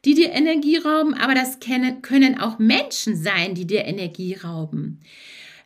die 0.05 0.15
dir 0.15 0.31
Energie 0.33 0.79
rauben, 0.79 1.15
aber 1.15 1.35
das 1.35 1.59
können 1.61 2.41
auch 2.41 2.59
Menschen 2.59 3.17
sein, 3.17 3.55
die 3.55 3.67
dir 3.67 3.85
Energie 3.85 4.35
rauben. 4.35 5.01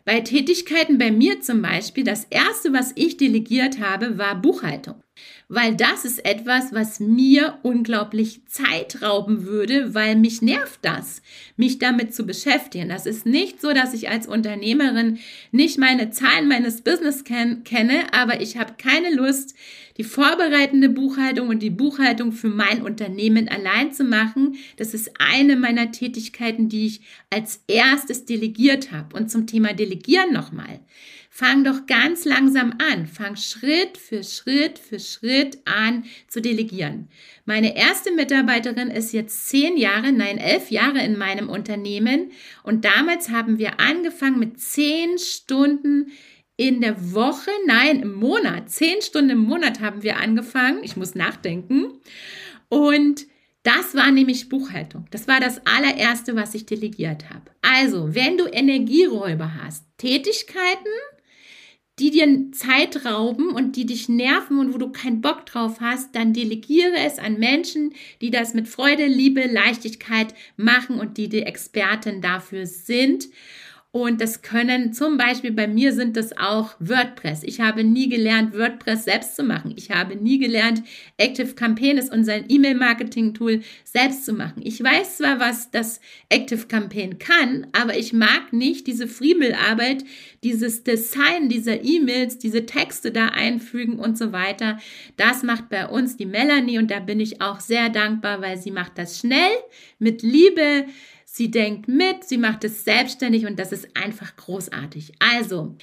Bei 0.04 0.20
Tätigkeiten 0.20 0.96
bei 0.96 1.10
mir 1.10 1.40
zum 1.40 1.60
Beispiel, 1.60 2.02
das 2.02 2.24
erste, 2.30 2.72
was 2.72 2.92
ich 2.94 3.16
delegiert 3.18 3.78
habe, 3.78 4.16
war 4.16 4.40
Buchhaltung. 4.40 5.02
Weil 5.50 5.74
das 5.76 6.04
ist 6.04 6.26
etwas, 6.26 6.74
was 6.74 7.00
mir 7.00 7.58
unglaublich 7.62 8.44
Zeit 8.48 9.00
rauben 9.00 9.46
würde, 9.46 9.94
weil 9.94 10.14
mich 10.14 10.42
nervt 10.42 10.80
das, 10.82 11.22
mich 11.56 11.78
damit 11.78 12.14
zu 12.14 12.26
beschäftigen. 12.26 12.90
Das 12.90 13.06
ist 13.06 13.24
nicht 13.24 13.62
so, 13.62 13.72
dass 13.72 13.94
ich 13.94 14.10
als 14.10 14.26
Unternehmerin 14.26 15.18
nicht 15.50 15.78
meine 15.78 16.10
Zahlen 16.10 16.48
meines 16.48 16.82
Business 16.82 17.24
ken 17.24 17.64
kenne, 17.64 18.12
aber 18.12 18.42
ich 18.42 18.58
habe 18.58 18.74
keine 18.76 19.14
Lust, 19.14 19.54
die 19.96 20.04
vorbereitende 20.04 20.90
Buchhaltung 20.90 21.48
und 21.48 21.62
die 21.62 21.70
Buchhaltung 21.70 22.32
für 22.32 22.48
mein 22.48 22.82
Unternehmen 22.82 23.48
allein 23.48 23.92
zu 23.92 24.04
machen. 24.04 24.56
Das 24.76 24.92
ist 24.92 25.12
eine 25.18 25.56
meiner 25.56 25.90
Tätigkeiten, 25.92 26.68
die 26.68 26.86
ich 26.86 27.00
als 27.30 27.64
erstes 27.66 28.26
delegiert 28.26 28.92
habe. 28.92 29.16
Und 29.16 29.30
zum 29.30 29.46
Thema 29.46 29.72
Delegieren 29.72 30.32
nochmal. 30.32 30.80
Fang 31.40 31.62
doch 31.62 31.86
ganz 31.86 32.24
langsam 32.24 32.74
an. 32.78 33.06
Fang 33.06 33.36
Schritt 33.36 33.96
für 33.96 34.24
Schritt 34.24 34.76
für 34.76 34.98
Schritt 34.98 35.58
an 35.66 36.02
zu 36.26 36.40
delegieren. 36.42 37.06
Meine 37.44 37.76
erste 37.76 38.10
Mitarbeiterin 38.10 38.90
ist 38.90 39.12
jetzt 39.12 39.46
zehn 39.48 39.76
Jahre, 39.76 40.10
nein, 40.10 40.38
elf 40.38 40.72
Jahre 40.72 40.98
in 40.98 41.16
meinem 41.16 41.48
Unternehmen. 41.48 42.32
Und 42.64 42.84
damals 42.84 43.30
haben 43.30 43.58
wir 43.58 43.78
angefangen 43.78 44.40
mit 44.40 44.58
zehn 44.58 45.16
Stunden 45.20 46.10
in 46.56 46.80
der 46.80 47.14
Woche, 47.14 47.52
nein, 47.68 48.00
im 48.00 48.14
Monat, 48.14 48.68
zehn 48.68 49.00
Stunden 49.00 49.30
im 49.30 49.38
Monat 49.38 49.78
haben 49.78 50.02
wir 50.02 50.16
angefangen. 50.16 50.82
Ich 50.82 50.96
muss 50.96 51.14
nachdenken. 51.14 52.00
Und 52.68 53.28
das 53.62 53.94
war 53.94 54.10
nämlich 54.10 54.48
Buchhaltung. 54.48 55.06
Das 55.12 55.28
war 55.28 55.38
das 55.38 55.60
allererste, 55.64 56.34
was 56.34 56.56
ich 56.56 56.66
delegiert 56.66 57.30
habe. 57.30 57.52
Also, 57.62 58.12
wenn 58.16 58.36
du 58.36 58.46
Energieräuber 58.46 59.54
hast, 59.62 59.84
Tätigkeiten, 59.98 60.90
die 61.98 62.10
dir 62.10 62.52
Zeit 62.52 63.04
rauben 63.04 63.50
und 63.50 63.76
die 63.76 63.86
dich 63.86 64.08
nerven 64.08 64.58
und 64.58 64.74
wo 64.74 64.78
du 64.78 64.90
keinen 64.90 65.20
Bock 65.20 65.46
drauf 65.46 65.80
hast, 65.80 66.14
dann 66.14 66.32
delegiere 66.32 66.96
es 66.96 67.18
an 67.18 67.38
Menschen, 67.38 67.92
die 68.20 68.30
das 68.30 68.54
mit 68.54 68.68
Freude, 68.68 69.06
Liebe, 69.06 69.46
Leichtigkeit 69.46 70.34
machen 70.56 71.00
und 71.00 71.16
die 71.18 71.28
die 71.28 71.42
Experten 71.42 72.20
dafür 72.20 72.66
sind. 72.66 73.28
Und 73.90 74.20
das 74.20 74.42
können 74.42 74.92
zum 74.92 75.16
Beispiel 75.16 75.50
bei 75.50 75.66
mir 75.66 75.94
sind 75.94 76.18
das 76.18 76.36
auch 76.36 76.74
WordPress. 76.78 77.42
Ich 77.42 77.60
habe 77.60 77.84
nie 77.84 78.10
gelernt, 78.10 78.54
WordPress 78.54 79.04
selbst 79.04 79.34
zu 79.34 79.42
machen. 79.42 79.72
Ich 79.76 79.90
habe 79.90 80.14
nie 80.14 80.38
gelernt, 80.38 80.82
Active 81.16 81.54
Campaign 81.54 81.96
ist 81.96 82.12
unser 82.12 82.50
E-Mail-Marketing-Tool 82.50 83.62
selbst 83.84 84.26
zu 84.26 84.34
machen. 84.34 84.60
Ich 84.62 84.84
weiß 84.84 85.16
zwar, 85.16 85.40
was 85.40 85.70
das 85.70 86.02
Active 86.28 86.66
Campaign 86.66 87.18
kann, 87.18 87.66
aber 87.72 87.96
ich 87.96 88.12
mag 88.12 88.52
nicht 88.52 88.86
diese 88.86 89.08
Friemelarbeit, 89.08 90.04
dieses 90.44 90.84
Design 90.84 91.48
dieser 91.48 91.82
E-Mails, 91.82 92.36
diese 92.36 92.66
Texte 92.66 93.10
da 93.10 93.28
einfügen 93.28 93.98
und 93.98 94.18
so 94.18 94.32
weiter. 94.32 94.78
Das 95.16 95.42
macht 95.42 95.70
bei 95.70 95.86
uns 95.86 96.18
die 96.18 96.26
Melanie 96.26 96.78
und 96.78 96.90
da 96.90 97.00
bin 97.00 97.20
ich 97.20 97.40
auch 97.40 97.60
sehr 97.60 97.88
dankbar, 97.88 98.42
weil 98.42 98.58
sie 98.58 98.70
macht 98.70 98.98
das 98.98 99.18
schnell, 99.18 99.56
mit 99.98 100.22
Liebe, 100.22 100.84
Sie 101.38 101.52
denkt 101.52 101.86
mit, 101.86 102.24
sie 102.24 102.36
macht 102.36 102.64
es 102.64 102.82
selbstständig 102.82 103.46
und 103.46 103.60
das 103.60 103.70
ist 103.70 103.96
einfach 103.96 104.34
großartig. 104.34 105.12
Also, 105.20 105.76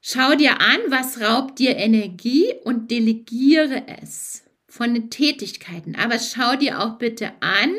schau 0.00 0.34
dir 0.34 0.60
an, 0.60 0.80
was 0.88 1.20
raubt 1.20 1.60
dir 1.60 1.76
Energie 1.76 2.52
und 2.64 2.90
delegiere 2.90 3.84
es 4.02 4.42
von 4.66 4.92
den 4.92 5.10
Tätigkeiten. 5.10 5.94
Aber 5.94 6.18
schau 6.18 6.56
dir 6.56 6.82
auch 6.82 6.98
bitte 6.98 7.30
an, 7.38 7.72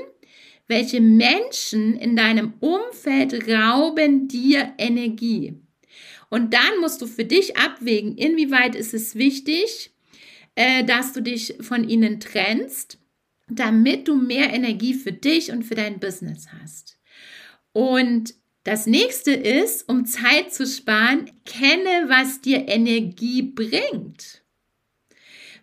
welche 0.69 1.01
Menschen 1.01 1.97
in 1.97 2.15
deinem 2.15 2.53
Umfeld 2.61 3.45
rauben 3.45 4.29
dir 4.29 4.73
Energie. 4.77 5.59
Und 6.29 6.53
dann 6.53 6.79
musst 6.79 7.01
du 7.01 7.07
für 7.07 7.25
dich 7.25 7.57
abwägen, 7.57 8.17
inwieweit 8.17 8.73
ist 8.73 8.93
es 8.93 9.15
wichtig, 9.15 9.91
äh, 10.55 10.85
dass 10.85 11.11
du 11.11 11.21
dich 11.21 11.55
von 11.59 11.89
ihnen 11.89 12.21
trennst 12.21 12.99
damit 13.47 14.07
du 14.07 14.15
mehr 14.15 14.53
Energie 14.53 14.93
für 14.93 15.11
dich 15.11 15.51
und 15.51 15.63
für 15.63 15.75
dein 15.75 15.99
Business 15.99 16.47
hast. 16.61 16.97
Und 17.73 18.33
das 18.63 18.87
nächste 18.87 19.31
ist, 19.31 19.87
um 19.87 20.05
Zeit 20.05 20.53
zu 20.53 20.65
sparen, 20.65 21.29
kenne, 21.45 22.05
was 22.07 22.41
dir 22.41 22.67
Energie 22.67 23.43
bringt. 23.43 24.41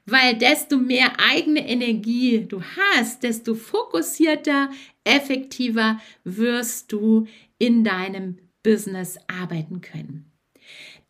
Weil 0.07 0.37
desto 0.37 0.79
mehr 0.79 1.13
eigene 1.19 1.69
Energie 1.69 2.45
du 2.47 2.63
hast, 2.63 3.23
desto 3.23 3.55
fokussierter, 3.55 4.71
effektiver 5.05 6.01
wirst 6.25 6.93
du 6.93 7.27
in 7.59 7.83
deinem 7.83 8.39
Business 8.63 9.19
arbeiten 9.27 9.81
können. 9.81 10.32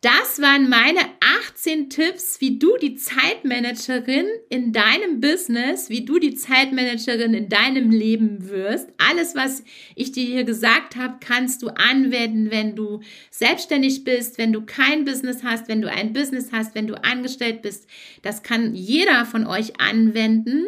Das 0.03 0.41
waren 0.41 0.67
meine 0.67 0.99
18 1.45 1.89
Tipps, 1.89 2.41
wie 2.41 2.59
du 2.59 2.75
die 2.75 2.95
Zeitmanagerin 2.95 4.27
in 4.49 4.73
deinem 4.73 5.21
Business, 5.21 5.87
wie 5.87 6.03
du 6.03 6.19
die 6.19 6.35
Zeitmanagerin 6.35 7.33
in 7.33 7.47
deinem 7.47 7.89
Leben 7.89 8.49
wirst. 8.49 8.89
Alles, 8.97 9.33
was 9.33 9.63
ich 9.95 10.11
dir 10.11 10.25
hier 10.25 10.43
gesagt 10.43 10.97
habe, 10.97 11.19
kannst 11.25 11.61
du 11.61 11.69
anwenden, 11.69 12.51
wenn 12.51 12.75
du 12.75 12.99
selbstständig 13.31 14.03
bist, 14.03 14.37
wenn 14.37 14.51
du 14.51 14.65
kein 14.65 15.05
Business 15.05 15.41
hast, 15.41 15.69
wenn 15.69 15.81
du 15.81 15.89
ein 15.89 16.11
Business 16.11 16.49
hast, 16.51 16.75
wenn 16.75 16.87
du 16.87 17.01
angestellt 17.01 17.61
bist. 17.61 17.87
Das 18.23 18.43
kann 18.43 18.75
jeder 18.75 19.25
von 19.25 19.47
euch 19.47 19.79
anwenden. 19.79 20.65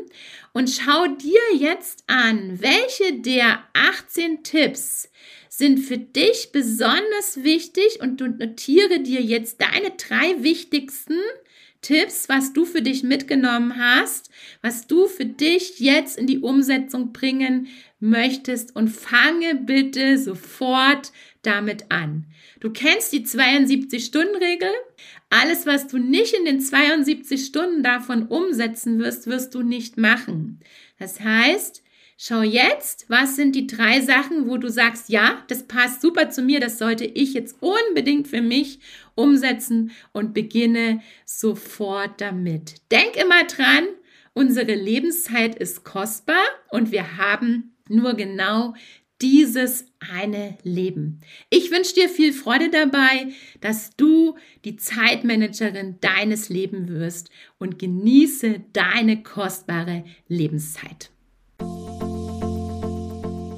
Und 0.54 0.70
schau 0.70 1.08
dir 1.08 1.42
jetzt 1.60 2.06
an, 2.08 2.62
welche 2.62 3.20
der 3.20 3.60
18 3.74 4.44
Tipps 4.44 5.10
sind 5.58 5.80
für 5.80 5.98
dich 5.98 6.50
besonders 6.52 7.44
wichtig 7.44 8.00
und 8.02 8.20
du 8.20 8.28
notiere 8.28 9.00
dir 9.00 9.22
jetzt 9.22 9.62
deine 9.62 9.92
drei 9.92 10.44
wichtigsten 10.44 11.18
Tipps, 11.82 12.28
was 12.28 12.52
du 12.52 12.66
für 12.66 12.82
dich 12.82 13.04
mitgenommen 13.04 13.78
hast, 13.78 14.32
was 14.62 14.88
du 14.88 15.08
für 15.08 15.26
dich 15.26 15.80
jetzt 15.80 16.18
in 16.18 16.28
die 16.28 16.40
Umsetzung 16.40 17.14
bringen 17.14 17.68
möchtest 18.00 18.76
und 18.76 18.90
fange 18.90 19.56
bitte 19.56 20.18
sofort 20.18 21.12
damit 21.44 21.92
an. 21.92 22.26
Du 22.60 22.72
kennst 22.72 23.14
die 23.14 23.26
72-Stunden-Regel. 23.26 24.70
Alles, 25.30 25.66
was 25.66 25.88
du 25.88 26.00
nicht 26.00 26.34
in 26.34 26.46
den 26.46 26.60
72 26.60 27.46
Stunden 27.46 27.84
davon 27.84 28.28
umsetzen 28.28 29.00
wirst, 29.00 29.28
wirst 29.28 29.54
du 29.54 29.62
nicht 29.62 29.98
machen. 29.98 30.60
Das 30.98 31.20
heißt, 31.20 31.84
Schau 32.18 32.44
jetzt, 32.44 33.10
was 33.10 33.36
sind 33.36 33.56
die 33.56 33.68
drei 33.68 34.00
Sachen, 34.00 34.48
wo 34.48 34.56
du 34.56 34.70
sagst, 34.70 35.10
ja, 35.10 35.44
das 35.50 35.64
passt 35.64 36.02
super 36.02 36.30
zu 36.30 36.44
mir, 36.44 36.62
das 36.62 36.78
sollte 36.78 37.04
ich 37.04 37.34
jetzt 37.34 37.58
unbedingt 37.60 38.30
für 38.30 38.42
mich 38.42 38.80
umsetzen 39.16 39.92
und 40.14 40.34
beginne 40.34 41.02
sofort 41.26 42.22
damit. 42.22 42.76
Denk 42.90 43.18
immer 43.18 43.44
dran, 43.44 43.88
unsere 44.34 44.76
Lebenszeit 44.76 45.56
ist 45.56 45.84
kostbar 45.84 46.44
und 46.72 46.94
wir 46.94 47.18
haben 47.18 47.76
nur 47.90 48.14
genau 48.14 48.76
dieses 49.22 49.86
eine 50.00 50.58
Leben. 50.64 51.20
Ich 51.50 51.70
wünsche 51.70 51.96
dir 51.96 52.08
viel 52.08 52.32
Freude 52.32 52.70
dabei, 52.70 53.34
dass 53.60 53.96
du 53.98 54.38
die 54.64 54.78
Zeitmanagerin 54.78 55.98
deines 56.00 56.48
Lebens 56.48 56.90
wirst 56.92 57.30
und 57.58 57.78
genieße 57.78 58.64
deine 58.72 59.22
kostbare 59.22 60.06
Lebenszeit. 60.30 61.12